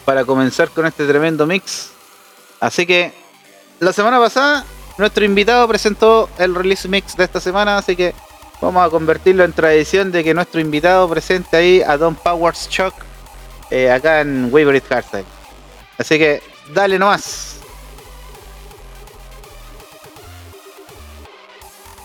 [0.04, 1.90] para comenzar con este tremendo mix.
[2.61, 3.12] Así que
[3.78, 4.64] la semana pasada
[4.96, 8.14] nuestro invitado presentó el release mix de esta semana, así que
[8.61, 12.94] vamos a convertirlo en tradición de que nuestro invitado presente ahí a Don Powers Shock
[13.70, 15.24] eh, acá en Waverly Hardstyle.
[15.98, 16.42] Así que
[16.72, 17.56] dale nomás.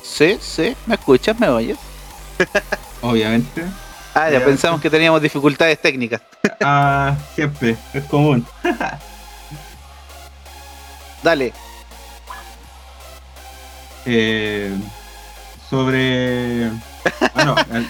[0.03, 1.39] Sí, sí, ¿me escuchas?
[1.39, 1.77] ¿Me oyes?
[3.01, 3.63] Obviamente.
[4.13, 6.21] Ah, ya Ya, pensamos que teníamos dificultades técnicas.
[6.65, 8.45] Ah, siempre, es común.
[11.23, 11.51] Dale.
[14.05, 14.71] Eh,
[15.69, 16.69] sobre.
[17.71, 17.87] El-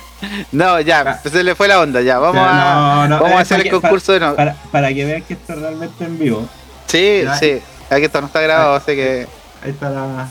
[0.51, 2.19] No, ya, se le fue la onda, ya.
[2.19, 4.35] Vamos a, no, no, vamos a hacer para el que- concurso de nuevo.
[4.35, 6.47] para, para que vean que esto es realmente en vivo.
[6.87, 7.37] Sí, Ya.
[7.37, 7.59] sí.
[7.89, 9.27] Aquí esto no está grabado, así que.
[9.63, 10.29] Ahí está la.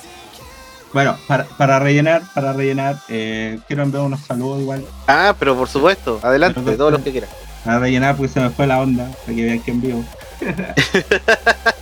[0.93, 4.85] Bueno, para, para rellenar, para rellenar, eh, quiero enviar unos saludos igual.
[5.07, 7.31] Ah, pero por supuesto, adelante, Pero- todos los que quieran.
[7.65, 10.05] Para rellenar porque se me fue la onda, para que vean que en vivo.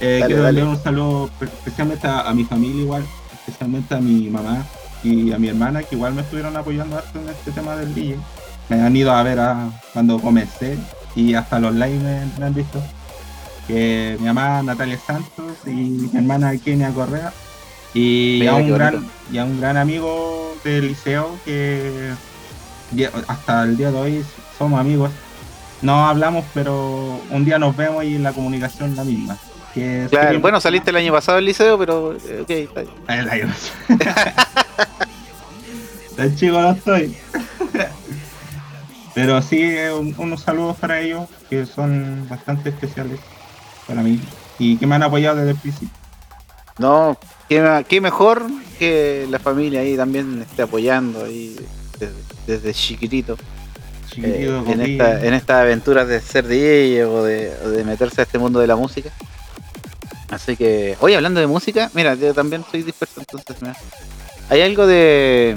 [0.00, 3.98] Eh, Dale, quiero enviar un saludo pe- especialmente a, a mi familia igual, especialmente a
[3.98, 4.64] mi mamá
[5.02, 8.16] y a mi hermana que igual me estuvieron apoyando harto en este tema del DJ.
[8.68, 10.76] Me han ido a ver a- cuando comencé
[11.14, 12.82] y hasta los live me, me han visto.
[13.66, 17.32] Que mi mamá Natalia Santos y mi hermana Kenia Correa
[17.94, 22.10] y Mira, a un gran y a un gran amigo del liceo que
[23.26, 24.24] hasta el día de hoy
[24.56, 25.10] somos amigos.
[25.82, 29.38] No hablamos, pero un día nos vemos y la comunicación es la misma.
[29.74, 32.14] Que Claro, bueno, saliste el año pasado del liceo, pero.
[32.14, 32.94] eh, Ok, está bien.
[36.16, 37.16] Tan chico no estoy.
[39.14, 43.18] Pero sí, eh, un- unos saludos para ellos que son bastante especiales
[43.86, 44.20] para mí
[44.58, 45.88] y que me han apoyado desde el principio.
[46.78, 48.46] No, qué, qué mejor
[48.78, 51.56] que la familia ahí también esté apoyando ahí
[51.98, 52.14] desde,
[52.46, 53.36] desde chiquitito.
[54.22, 58.24] eh, en, esta, en estas aventuras de ser DJ o de, o de meterse a
[58.24, 59.10] este mundo de la música.
[60.30, 63.76] Así que, hoy hablando de música, mira, yo también soy disperso, entonces mira,
[64.50, 65.56] hay algo de.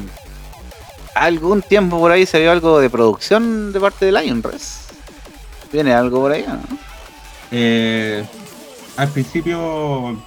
[1.13, 4.85] Algún tiempo por ahí se vio algo de producción de parte de Lionres.
[5.71, 6.45] ¿Viene algo por ahí?
[6.47, 6.61] no?
[7.51, 8.23] Eh,
[8.95, 10.17] al principio,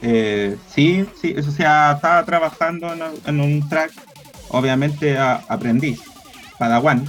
[0.00, 2.88] eh, sí, sí, o sea, estaba trabajando
[3.26, 3.92] en, un track,
[4.48, 6.00] obviamente aprendí,
[6.58, 7.04] Padawan,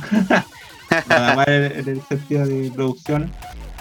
[1.08, 3.32] Padawan en el sentido de producción.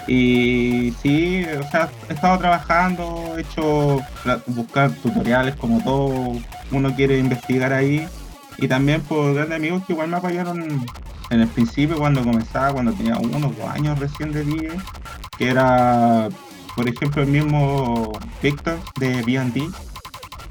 [0.07, 4.01] Y sí, o sea, he estado trabajando, he hecho
[4.47, 6.37] buscar tutoriales como todo
[6.71, 8.07] uno quiere investigar ahí.
[8.57, 10.85] Y también por grandes amigos que igual me apoyaron
[11.29, 14.69] en el principio cuando comenzaba, cuando tenía unos dos años recién de DJ
[15.37, 16.29] que era,
[16.75, 18.11] por ejemplo, el mismo
[18.43, 19.67] Víctor de B&D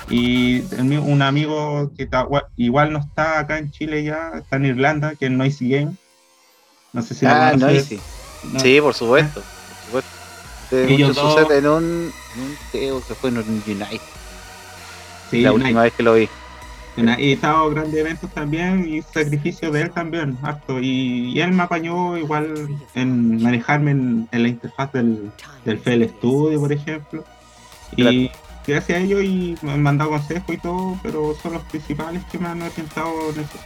[0.08, 2.26] y el un amigo que está-
[2.56, 5.92] igual no está acá en Chile ya, está en Irlanda, que es Noisy Game.
[6.92, 7.90] No sé si lo Ah, conoces.
[7.90, 8.00] Noisy.
[8.44, 8.60] No.
[8.60, 9.42] Sí, por supuesto.
[9.42, 10.10] Por supuesto.
[10.70, 14.00] De Ellos mucho sucede en un, en un creo que fue en un Unite.
[15.30, 16.28] Sí, la última vez que lo vi.
[17.18, 20.80] Y estado grandes eventos también y sacrificio de él también, harto.
[20.80, 25.30] Y, y él me apañó igual en manejarme en, en la interfaz del,
[25.64, 27.24] del FL Studio, por ejemplo.
[27.96, 28.30] Y
[28.66, 32.38] gracias a ello y me han mandado consejos y todo, pero son los principales que
[32.38, 33.58] me han orientado en ese,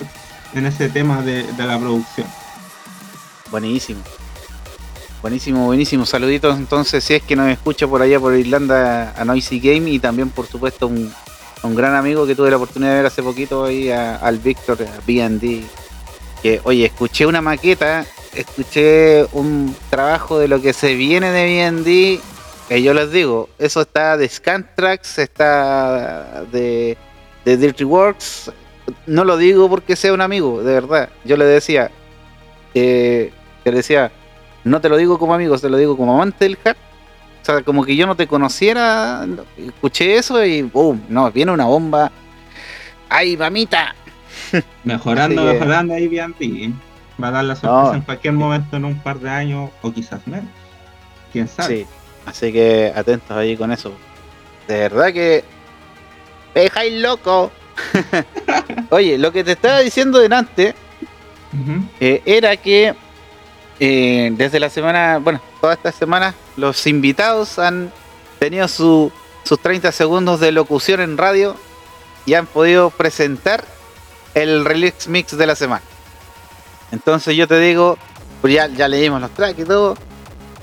[0.54, 2.26] en ese tema de, de la producción.
[3.50, 4.00] Buenísimo.
[5.24, 6.04] Buenísimo, buenísimo.
[6.04, 9.98] Saluditos entonces si es que nos escucha por allá por Irlanda a Noisy Game y
[9.98, 11.10] también por supuesto un,
[11.62, 15.62] un gran amigo que tuve la oportunidad de ver hace poquito ahí al Víctor, B&D.
[16.42, 18.04] Que oye, escuché una maqueta,
[18.34, 22.20] escuché un trabajo de lo que se viene de B&D,
[22.68, 26.98] que yo les digo, eso está de Scantrax, está de,
[27.46, 28.52] Dirty Works.
[29.06, 31.08] No lo digo porque sea un amigo, de verdad.
[31.24, 31.90] Yo le decía,
[32.74, 33.32] eh,
[33.64, 34.12] le decía,
[34.64, 36.76] no te lo digo como amigo, te lo digo como amante del hard.
[37.42, 41.52] O sea, como que yo no te conociera, no, escuché eso y boom, no, viene
[41.52, 42.10] una bomba.
[43.08, 43.94] ¡Ay, mamita!
[44.84, 46.74] Mejorando, que- mejorando ahí bien, sí.
[47.22, 47.94] Va a dar la sorpresa No.
[47.94, 50.46] en cualquier momento en un par de años o quizás menos.
[51.32, 51.76] Quién sabe.
[51.76, 51.86] Sí,
[52.26, 53.92] así que atentos ahí con eso.
[54.66, 55.44] De verdad que.
[56.54, 57.52] ¡Me dejáis loco!
[58.90, 60.74] Oye, lo que te estaba diciendo delante
[62.00, 62.94] eh, era que
[63.80, 67.92] eh, desde la semana, bueno, toda esta semana, los invitados han
[68.38, 69.10] tenido su-
[69.44, 71.56] sus 30 segundos de locución en radio
[72.26, 73.64] y han podido presentar
[74.34, 75.82] el release mix de la semana.
[76.92, 77.98] Entonces yo te digo,
[78.40, 79.96] pues ya, ya leímos los tracks y todo,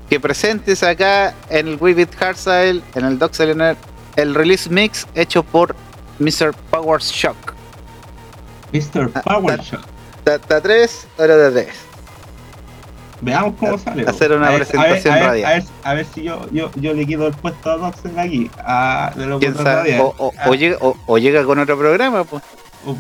[0.10, 3.78] que presentes acá en el Vivid Hardstyle, en el Doc Cylinder,
[4.16, 5.76] el release mix hecho por
[6.20, 6.54] Mr.
[6.70, 7.54] Power Shock.
[8.74, 9.12] Mr.
[9.16, 9.86] Ah, Power ta- Shot.
[10.24, 11.76] Ta, ta 3, hora de 3.
[13.22, 14.04] Veamos cómo sale.
[14.08, 15.46] hacer una A presentación ver, a ver, radial.
[15.52, 18.50] A ver, a ver si yo, yo, yo le quito el puesto a Doxen aquí.
[18.58, 20.00] A, de lo ¿Quién sabe?
[20.00, 20.50] O, o- Ah.
[20.50, 22.44] o llega, o- llega con otro programa, pues.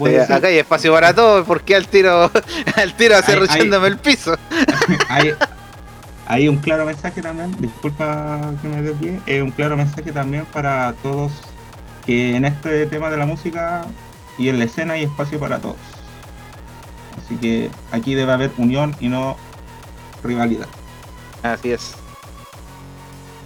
[0.05, 2.29] Eh, acá hay espacio para todo, ¿por qué al tiro,
[2.75, 4.37] al tiro acerruchándome el piso?
[5.09, 5.33] hay,
[6.27, 10.93] hay un claro mensaje también, disculpa que me desvíe, es un claro mensaje también para
[11.01, 11.31] todos
[12.05, 13.85] que en este tema de la música
[14.37, 15.77] y en la escena hay espacio para todos.
[17.17, 19.35] Así que aquí debe haber unión y no
[20.23, 20.67] rivalidad.
[21.43, 21.93] Así es.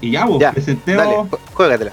[0.02, 1.06] Y ya, vos, Ya, presentemos.
[1.06, 1.92] Dale, ju- juégatela.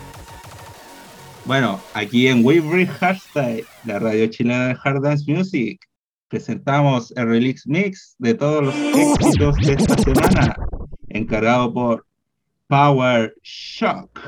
[1.45, 5.81] Bueno, aquí en Weebring Hardstyle, la radio chilena de Hard Dance Music,
[6.29, 10.57] presentamos el Relix Mix de todos los éxitos de esta semana,
[11.09, 12.07] encargado por
[12.69, 14.21] Power Shock.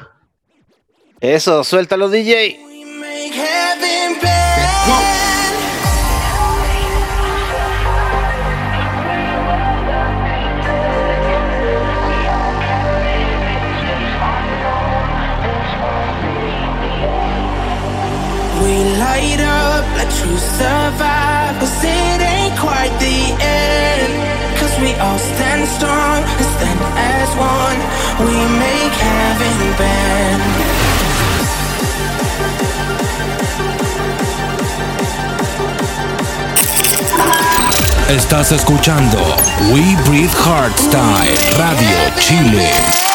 [1.20, 2.58] Eso, suéltalo DJ.
[19.14, 21.76] Light up like true survivors.
[21.82, 24.12] It ain't quite the end.
[24.58, 27.80] Cause we all stand strong and stand as one.
[28.26, 30.42] We make heaven bend.
[38.08, 39.18] Estás escuchando
[39.72, 43.13] We Breathe Hardstyle Radio Chile.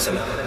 [0.00, 0.39] Que apréndansela.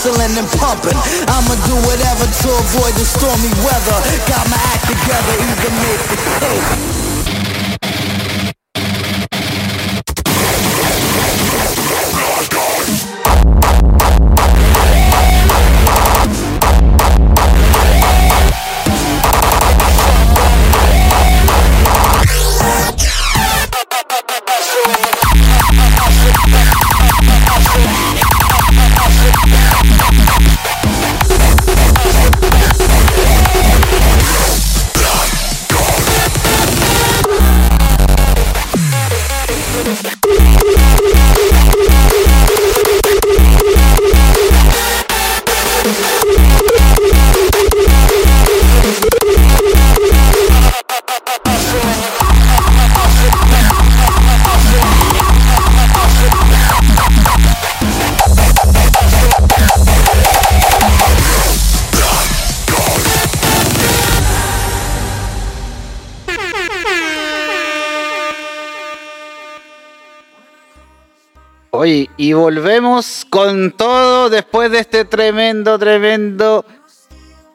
[0.00, 0.96] Hustling and pumping,
[1.28, 3.99] I'ma do whatever to avoid the stormy weather.
[72.20, 76.66] Y volvemos con todo después de este tremendo, tremendo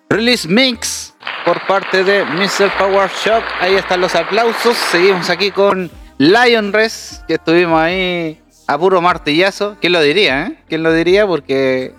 [0.10, 1.14] release mix
[1.46, 2.76] por parte de Mr.
[2.76, 3.44] Power Shock.
[3.62, 4.76] Ahí están los aplausos.
[4.76, 9.78] Seguimos aquí con Lion Res, que estuvimos ahí a puro martillazo.
[9.80, 10.58] ¿Quién lo diría, eh?
[10.68, 11.28] ¿Quién lo diría?
[11.28, 11.94] Porque,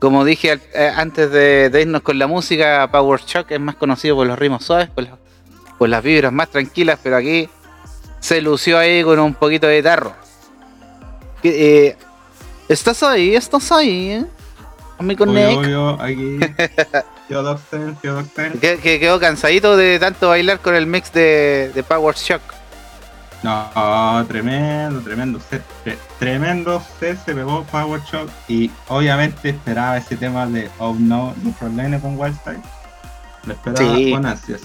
[0.00, 4.26] como dije eh, antes de, irnos con la música, Power Shock es más conocido por
[4.26, 5.06] los ritmos suaves, por,
[5.78, 7.48] por las vibras más tranquilas, pero aquí
[8.18, 10.12] se lució ahí con un poquito de tarro.
[11.42, 11.96] Que, eh,
[12.68, 13.34] ¿Estás ahí?
[13.34, 14.10] ¿Estás ahí?
[14.10, 14.26] eh?
[14.98, 15.58] Amigo Obvio, Nick.
[15.58, 16.38] obvio, aquí.
[17.28, 18.52] Theodocten, Theodocten.
[18.60, 22.42] Que, que quedó cansadito de tanto bailar con el mix de, de Power Shock.
[23.42, 25.62] No, tremendo, tremendo set.
[25.84, 31.32] tre- Tremendo set se pegó Power Shock y obviamente esperaba ese tema de Oh No
[31.36, 32.60] de Front con Wildstyle.
[33.44, 34.10] Lo esperaba Sí.
[34.12, 34.60] con ansias.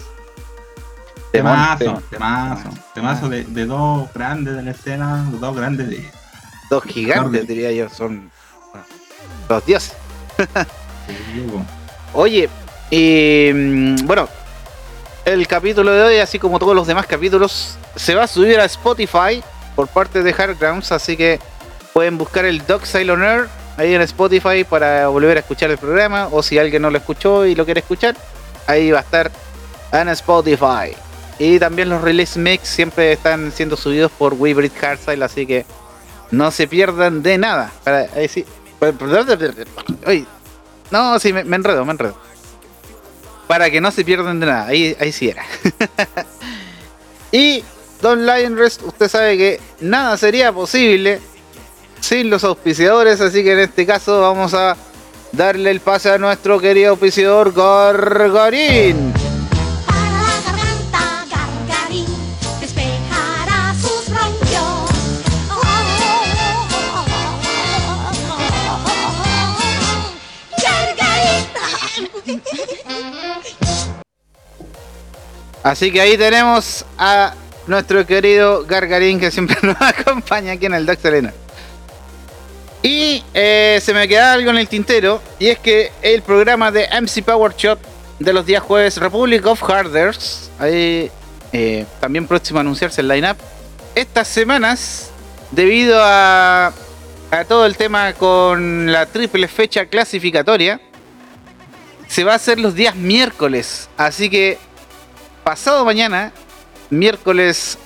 [1.32, 2.04] Temazo, temón.
[2.10, 6.12] temazo, temazo de, de dos grandes de la escena, dos grandes de,
[6.70, 8.32] Dos gigantes, diría yo, son
[8.72, 8.86] bueno,
[9.50, 9.94] los dioses.
[12.14, 12.50] Oye,
[12.90, 14.28] y mm, bueno,
[15.26, 18.66] el capítulo de hoy, así como todos los demás capítulos, se va a subir a
[18.66, 19.44] Spotify
[19.76, 21.40] por parte de Hardgrounds, así que
[21.94, 23.48] pueden buscar el Doc Sailor Air
[23.78, 27.46] ahí en Spotify para volver a escuchar el programa, o si alguien no lo escuchó
[27.46, 28.16] y lo quiere escuchar,
[28.68, 29.32] ahí va a estar
[29.92, 30.96] en Spotify.
[31.38, 35.66] Y también los release mix siempre están siendo subidos por Weebrit Hardstyle, así que
[36.32, 37.72] no se pierdan de nada.
[37.84, 38.46] Para, ahí sí.
[40.08, 40.26] Uy,
[40.92, 42.18] no, sí, me, enredo, me enredo.
[43.48, 44.68] Para que no se pierdan de nada.
[44.68, 45.44] Ahí, ahí sí era.
[47.32, 47.64] y
[48.02, 51.20] Don Lion Rest, usted sabe que nada sería posible
[52.00, 53.22] sin los auspiciadores.
[53.22, 54.76] Así que en este caso vamos a
[55.32, 59.25] darle el pase a nuestro querido auspiciador Gargarín.
[75.66, 77.34] Así que ahí tenemos a
[77.66, 81.34] nuestro querido Gargarín que siempre nos acompaña aquí en el Doc Selena.
[82.84, 86.88] Y eh, se me queda algo en el tintero y es que el programa de
[87.02, 87.80] MC Power Shot
[88.20, 91.10] de los días jueves Republic of Harders, ahí
[91.52, 93.38] eh, también próximo a anunciarse el lineup,
[93.96, 95.10] estas semanas,
[95.50, 96.74] debido a
[97.48, 100.80] todo el tema con la triple fecha clasificatoria,
[102.08, 103.90] se va a hacer los días miércoles.
[103.98, 104.60] Así que
[105.46, 106.32] pasado mañana,
[106.90, 107.78] miércoles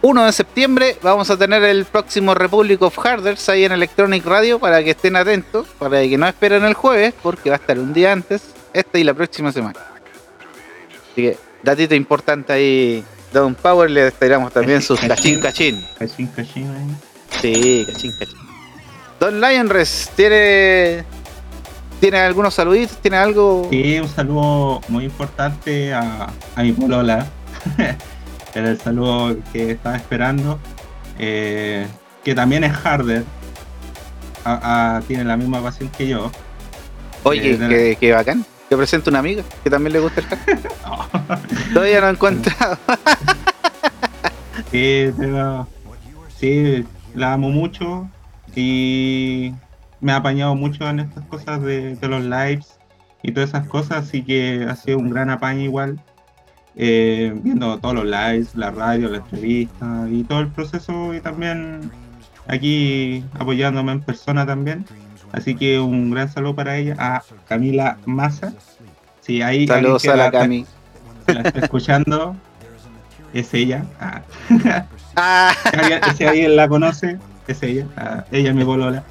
[0.00, 4.58] 1 de septiembre, vamos a tener el próximo Republic of Harders ahí en Electronic Radio
[4.58, 7.92] para que estén atentos, para que no esperen el jueves, porque va a estar un
[7.92, 9.78] día antes, esta y la próxima semana.
[11.12, 15.86] Así que, datito importante ahí, Don Power, le esperamos también sus cachín cachín.
[15.98, 17.40] Cachín, cachín, ahí.
[17.42, 18.38] Sí, cachín cachín.
[19.20, 21.04] Don Lionres, ¿tiene,
[22.00, 22.96] ¿tiene algunos saluditos?
[22.98, 23.68] ¿Tiene algo?
[23.70, 27.26] Sí, un saludo muy importante a, a mi polola.
[28.54, 30.58] Era el saludo que estaba esperando.
[31.18, 31.86] eh,
[32.24, 33.24] que también es harder.
[34.44, 36.30] A- a- tiene la misma pasión que yo.
[37.22, 38.44] Oye, Eh, la- qué, bacán.
[38.68, 40.70] Te presento una amiga que también le gusta el hardcore.
[41.74, 42.78] Todavía no he encontrado.
[44.70, 45.66] Sí, pero-
[46.38, 48.08] sí, la amo mucho
[48.54, 49.52] y
[50.00, 52.78] me ha apañado mucho en estas cosas de, de los lives
[53.22, 56.00] y todas esas cosas, así que ha sido un gran apaño igual,
[56.76, 61.90] eh, viendo todos los lives, la radio, la entrevista y todo el proceso y también
[62.46, 64.84] aquí apoyándome en persona también.
[65.32, 68.52] Así que un gran saludo para ella, a Camila Massa.
[69.20, 70.66] Sí, ahí Saludos a la Cami.
[71.26, 72.34] la está escuchando,
[73.32, 73.84] es ella.
[74.00, 74.22] Ah.
[75.16, 77.18] Ah, Si alguien, si alguien la conoce,
[77.48, 77.84] es ella.
[77.96, 79.02] Ah, ella es mi polola.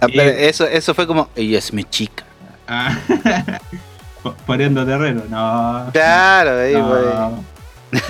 [0.00, 2.24] Ah, pero eso, eso fue como, ella es mi chica.
[2.68, 2.96] Ah,
[4.22, 5.90] po- Poniendo terreno, no.
[5.92, 7.44] Claro, ahí, no,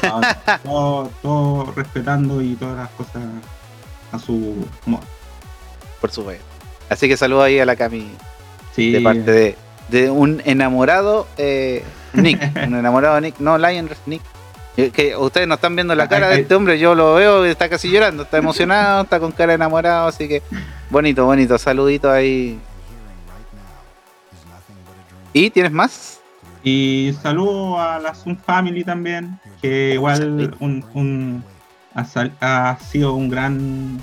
[0.02, 0.24] no,
[0.62, 3.22] todo, todo respetando y todas las cosas
[4.12, 5.02] a su modo.
[6.00, 6.44] por supuesto.
[6.88, 8.10] Así que saludos ahí a la Cami
[8.74, 9.56] Sí, de parte de,
[9.88, 12.40] de un enamorado eh, Nick.
[12.66, 14.22] un enamorado Nick, no Lion Nick.
[14.76, 17.68] Eh, Que ustedes no están viendo la cara de este hombre, yo lo veo, está
[17.68, 20.42] casi llorando, está emocionado, está con cara enamorado, así que
[20.90, 22.58] bonito, bonito, saludito ahí.
[25.32, 26.20] ¿Y tienes más?
[26.62, 31.44] Y saludo a la Zoom Family también, que igual un, un-
[31.94, 34.02] ha, sal- ha sido un gran, un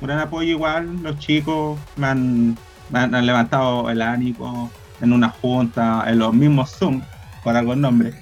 [0.00, 1.02] gran apoyo igual.
[1.02, 2.58] Los chicos me han,
[2.90, 4.70] me han- levantado el ánimo
[5.00, 7.02] en una junta, en los mismos Zoom,
[7.42, 8.12] por algún nombre.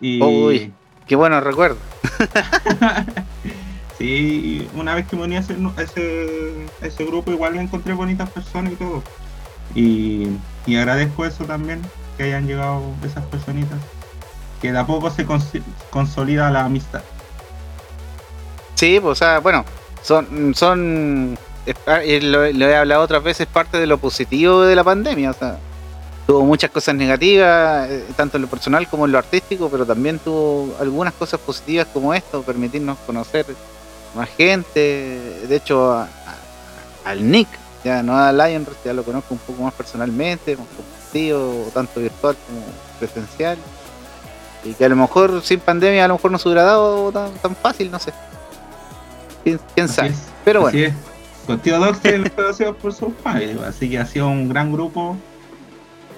[0.00, 0.72] Y Uy.
[1.06, 1.78] Qué bueno recuerdo.
[3.98, 7.94] sí, una vez que me uní a ese, a ese, a ese grupo, igual encontré
[7.94, 9.02] bonitas personas y todo.
[9.74, 10.28] Y,
[10.66, 11.82] y agradezco eso también,
[12.16, 13.78] que hayan llegado esas personitas.
[14.60, 17.02] Que de a poco se cons- consolida la amistad.
[18.74, 19.64] Sí, pues, o sea, bueno,
[20.02, 21.38] son, son,
[21.96, 25.58] lo, lo he hablado otras veces, parte de lo positivo de la pandemia, o sea,
[26.26, 30.18] tuvo muchas cosas negativas, eh, tanto en lo personal como en lo artístico, pero también
[30.18, 33.46] tuvo algunas cosas positivas como esto, permitirnos conocer
[34.14, 34.80] más gente,
[35.48, 37.48] de hecho, a- a- al Nick,
[37.84, 42.36] ya no a Lion, ya lo conozco un poco más personalmente, más compartido, tanto virtual
[42.46, 42.60] como
[42.98, 43.56] presencial,
[44.64, 47.30] y que a lo mejor sin pandemia a lo mejor no se hubiera dado tan,
[47.34, 48.12] tan fácil, no sé.
[49.74, 50.08] ¿Quién, sabe?
[50.08, 50.94] es, Pero bueno, Así es.
[51.46, 54.72] Con Tío Doc se lo conoció por su padre, así que ha sido un gran
[54.72, 55.16] grupo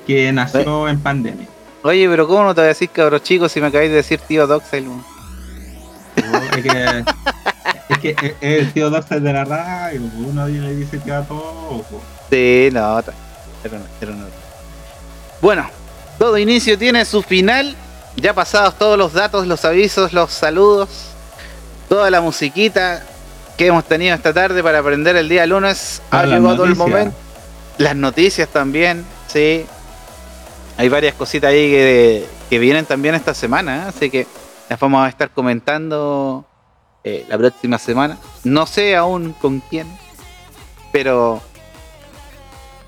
[0.09, 1.47] que nació en pandemia.
[1.85, 4.19] Oye, pero ¿cómo no te voy a decir cabros chicos si me acabáis de decir
[4.27, 4.87] tío Doxel?
[6.17, 7.05] Es que,
[7.91, 11.23] es que es- es el tío Doxer de la radio, uno le dice que a
[11.23, 11.83] todo.
[11.83, 12.01] po.
[12.31, 14.25] Sí, no, era una- era una-
[15.41, 15.71] Bueno,
[16.19, 17.77] todo inicio tiene su final.
[18.17, 20.89] Ya pasados todos los datos, los avisos, los saludos,
[21.89, 23.05] toda la musiquita
[23.57, 26.03] que hemos tenido esta tarde para aprender el día lunes.
[26.11, 27.15] Ha Ah, llegado el momento.
[27.79, 29.65] Las noticias también, sí.
[30.79, 33.89] Hay varias cositas ahí que, que vienen también esta semana, ¿eh?
[33.89, 34.29] así que
[34.69, 36.47] las vamos a estar comentando
[37.03, 38.17] eh, la próxima semana.
[38.45, 39.89] No sé aún con quién,
[40.93, 41.43] pero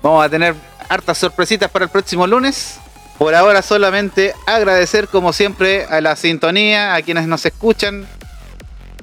[0.01, 0.55] vamos a tener
[0.87, 2.79] hartas sorpresitas para el próximo lunes.
[3.17, 8.07] Por ahora solamente agradecer como siempre a la sintonía, a quienes nos escuchan,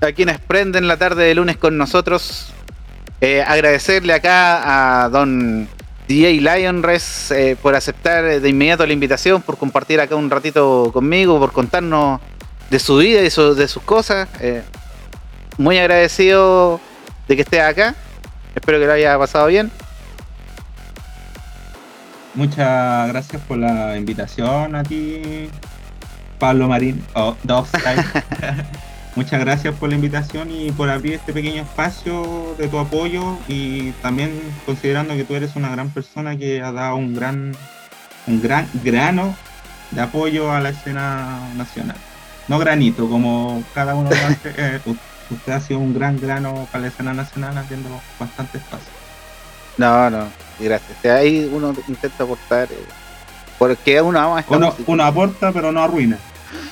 [0.00, 2.54] a quienes prenden la tarde de lunes con nosotros.
[3.20, 5.68] Eh, agradecerle acá a don
[6.08, 11.38] DJ Lionres eh, por aceptar de inmediato la invitación, por compartir acá un ratito conmigo,
[11.38, 12.20] por contarnos
[12.70, 14.26] de su vida y su- de sus cosas.
[14.40, 14.62] Eh,
[15.58, 16.80] muy agradecido
[17.28, 17.94] de que esté acá.
[18.54, 19.70] Espero que lo haya pasado bien.
[22.34, 25.48] Muchas gracias por la invitación a ti,
[26.38, 28.04] Pablo Marín, o Dogstyle.
[29.18, 33.90] Muchas gracias por la invitación y por abrir este pequeño espacio de tu apoyo y
[34.00, 34.30] también
[34.64, 37.52] considerando que tú eres una gran persona que ha dado un gran,
[38.28, 39.34] un gran grano
[39.90, 41.96] de apoyo a la escena nacional.
[42.46, 44.80] No granito, como cada uno hace, eh,
[45.30, 47.88] usted ha sido un gran grano para la escena nacional haciendo
[48.20, 48.92] bastante espacio.
[49.78, 50.26] No, no,
[50.60, 51.04] gracias.
[51.06, 52.68] Ahí uno intenta aportar.
[52.70, 52.86] eh,
[53.58, 54.84] porque uno ama esta Uno, música.
[54.92, 56.18] uno aporta pero no arruina.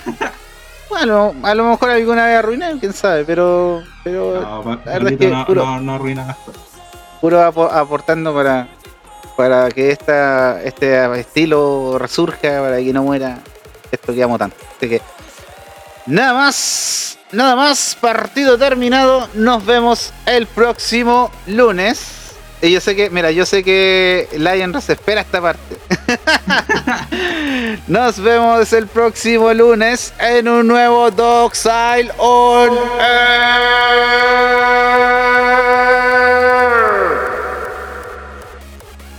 [0.88, 3.82] Bueno, a lo mejor alguna vez arruiné, quién sabe, pero.
[4.04, 6.62] pero No, la verdad es que no, puro- no- no arruina las cosas.
[7.20, 8.68] puro apo- aportando para
[9.36, 13.38] para que esta este estilo resurja, para que no muera
[13.90, 14.56] esto que amo tanto.
[14.76, 15.02] Así que
[16.06, 19.28] nada más, nada más, partido terminado.
[19.34, 22.15] Nos vemos el próximo lunes.
[22.62, 25.76] Y yo sé que, mira, yo sé que Lion Ross espera esta parte.
[27.86, 34.16] Nos vemos el próximo lunes en un nuevo Dogside on Air.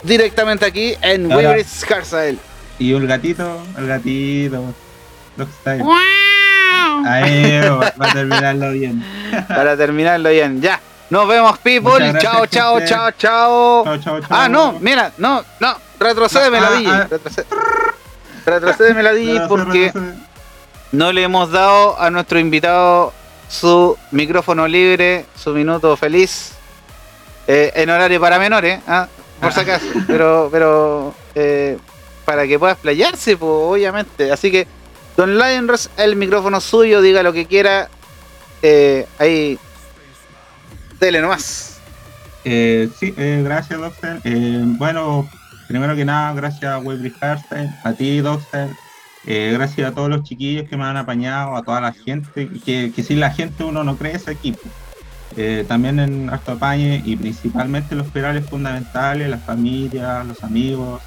[0.02, 2.38] Directamente aquí en Waverly Scarsdale.
[2.80, 4.74] Y el gatito, el gatito.
[7.06, 9.04] Ahí va, va a terminarlo bien.
[9.48, 10.80] Para terminarlo bien, ya.
[11.10, 12.14] Nos vemos, people.
[12.20, 13.84] Chao, chao, chao, chao.
[13.86, 14.28] Chao, chao, chao.
[14.30, 15.76] Ah, no, mira, no, no.
[16.00, 16.92] Retrocédeme la Ah, DJ.
[16.92, 17.08] ah.
[17.10, 17.46] retrocé-
[18.46, 19.92] Retrocédeme la DJ porque
[20.92, 23.14] no le hemos dado a nuestro invitado
[23.50, 26.52] su micrófono libre, su minuto feliz,
[27.48, 29.08] eh, en horario para menores, ¿ah?
[29.40, 31.78] por si acaso, pero, pero eh,
[32.26, 34.32] para que pueda explayarse, pues, obviamente.
[34.32, 34.68] Así que,
[35.16, 37.90] Don Lionress, el micrófono suyo, diga lo que quiera,
[38.62, 39.58] eh, ahí,
[41.00, 41.80] dele nomás.
[42.44, 44.22] Eh, sí, eh, gracias, Doctor.
[44.24, 45.30] Eh, bueno,
[45.68, 48.70] primero que nada, gracias a Webley a ti, Doctor.
[49.26, 53.04] Gracias a todos los chiquillos que me han apañado, a toda la gente, que, que
[53.04, 54.62] sin la gente uno no cree ese equipo.
[55.68, 61.02] También en Harto Apañe y principalmente los pilares fundamentales, la familia, los amigos,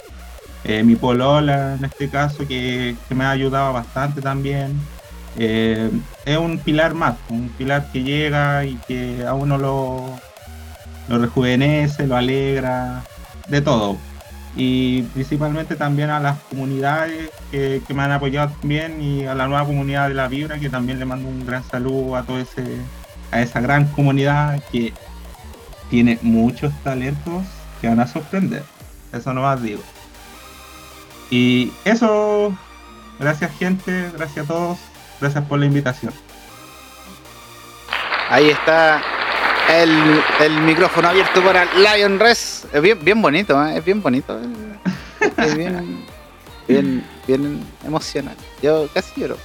[0.84, 4.78] mi polola en este caso que, que me ha ayudado bastante también.
[5.38, 5.90] Eh,
[6.24, 10.18] es un pilar más, un pilar que llega y que a uno lo,
[11.08, 13.02] lo rejuvenece, lo alegra,
[13.48, 13.96] de todo.
[14.56, 19.46] Y principalmente también a las comunidades que, que me han apoyado también y a la
[19.46, 22.64] nueva comunidad de la Vibra, que también le mando un gran saludo a todo ese,
[23.30, 24.92] a esa gran comunidad que
[25.88, 27.44] tiene muchos talentos
[27.80, 28.64] que van a sorprender.
[29.12, 29.82] Eso no más digo.
[31.30, 32.52] Y eso,
[33.18, 34.78] gracias gente, gracias a todos,
[35.20, 36.12] gracias por la invitación.
[38.28, 39.02] Ahí está
[39.68, 42.66] el, el micrófono abierto para Lion Res.
[42.72, 43.76] Es bien, bien bonito, ¿eh?
[43.78, 44.38] es bien bonito.
[45.36, 46.04] Es bien,
[46.68, 48.36] bien, bien emocional.
[48.62, 49.36] Yo casi lloro.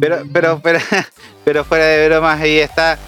[0.00, 0.60] Pero,
[1.44, 2.98] pero fuera de bromas, ahí está.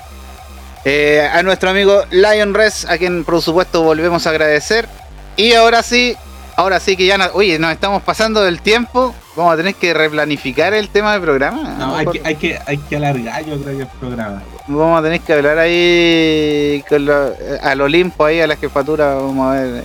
[0.84, 4.88] eh, a nuestro amigo Lion Res, a quien por supuesto volvemos a agradecer.
[5.36, 6.16] Y ahora sí,
[6.58, 9.14] ahora sí que ya, no- oye, nos estamos pasando del tiempo.
[9.36, 11.62] Vamos a tener que replanificar el tema del programa.
[11.78, 14.42] No, hay que, hay, que, hay que alargar, yo creo que el programa.
[14.66, 17.32] Vamos a tener que hablar ahí con lo-
[17.62, 19.84] al Olimpo, ahí a la jefatura, vamos a ver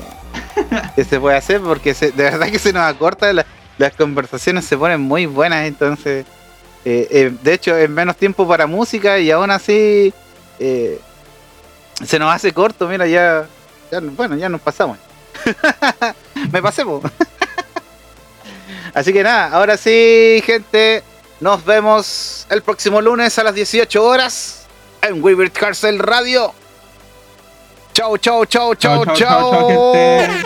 [0.96, 3.46] qué se puede hacer, porque se- de verdad que se nos acorta, la-
[3.78, 6.26] las conversaciones se ponen muy buenas, entonces,
[6.86, 10.12] eh, eh, de hecho, es menos tiempo para música y aún así
[10.60, 11.00] eh,
[12.04, 13.46] se nos hace corto, mira, ya,
[13.92, 14.98] ya bueno, ya nos pasamos.
[16.52, 17.02] Me pasé, po.
[18.94, 21.04] Así que nada, ahora sí, gente.
[21.40, 24.66] Nos vemos el próximo lunes a las 18 horas
[25.02, 26.54] en Weaver Carcel Radio.
[27.94, 29.16] Chau, chau, chau, chau, chau.
[29.16, 30.44] Chao, chao, chao, gente.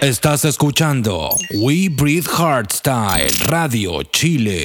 [0.00, 4.64] Estás escuchando We Breathe Hardstyle Radio Chile.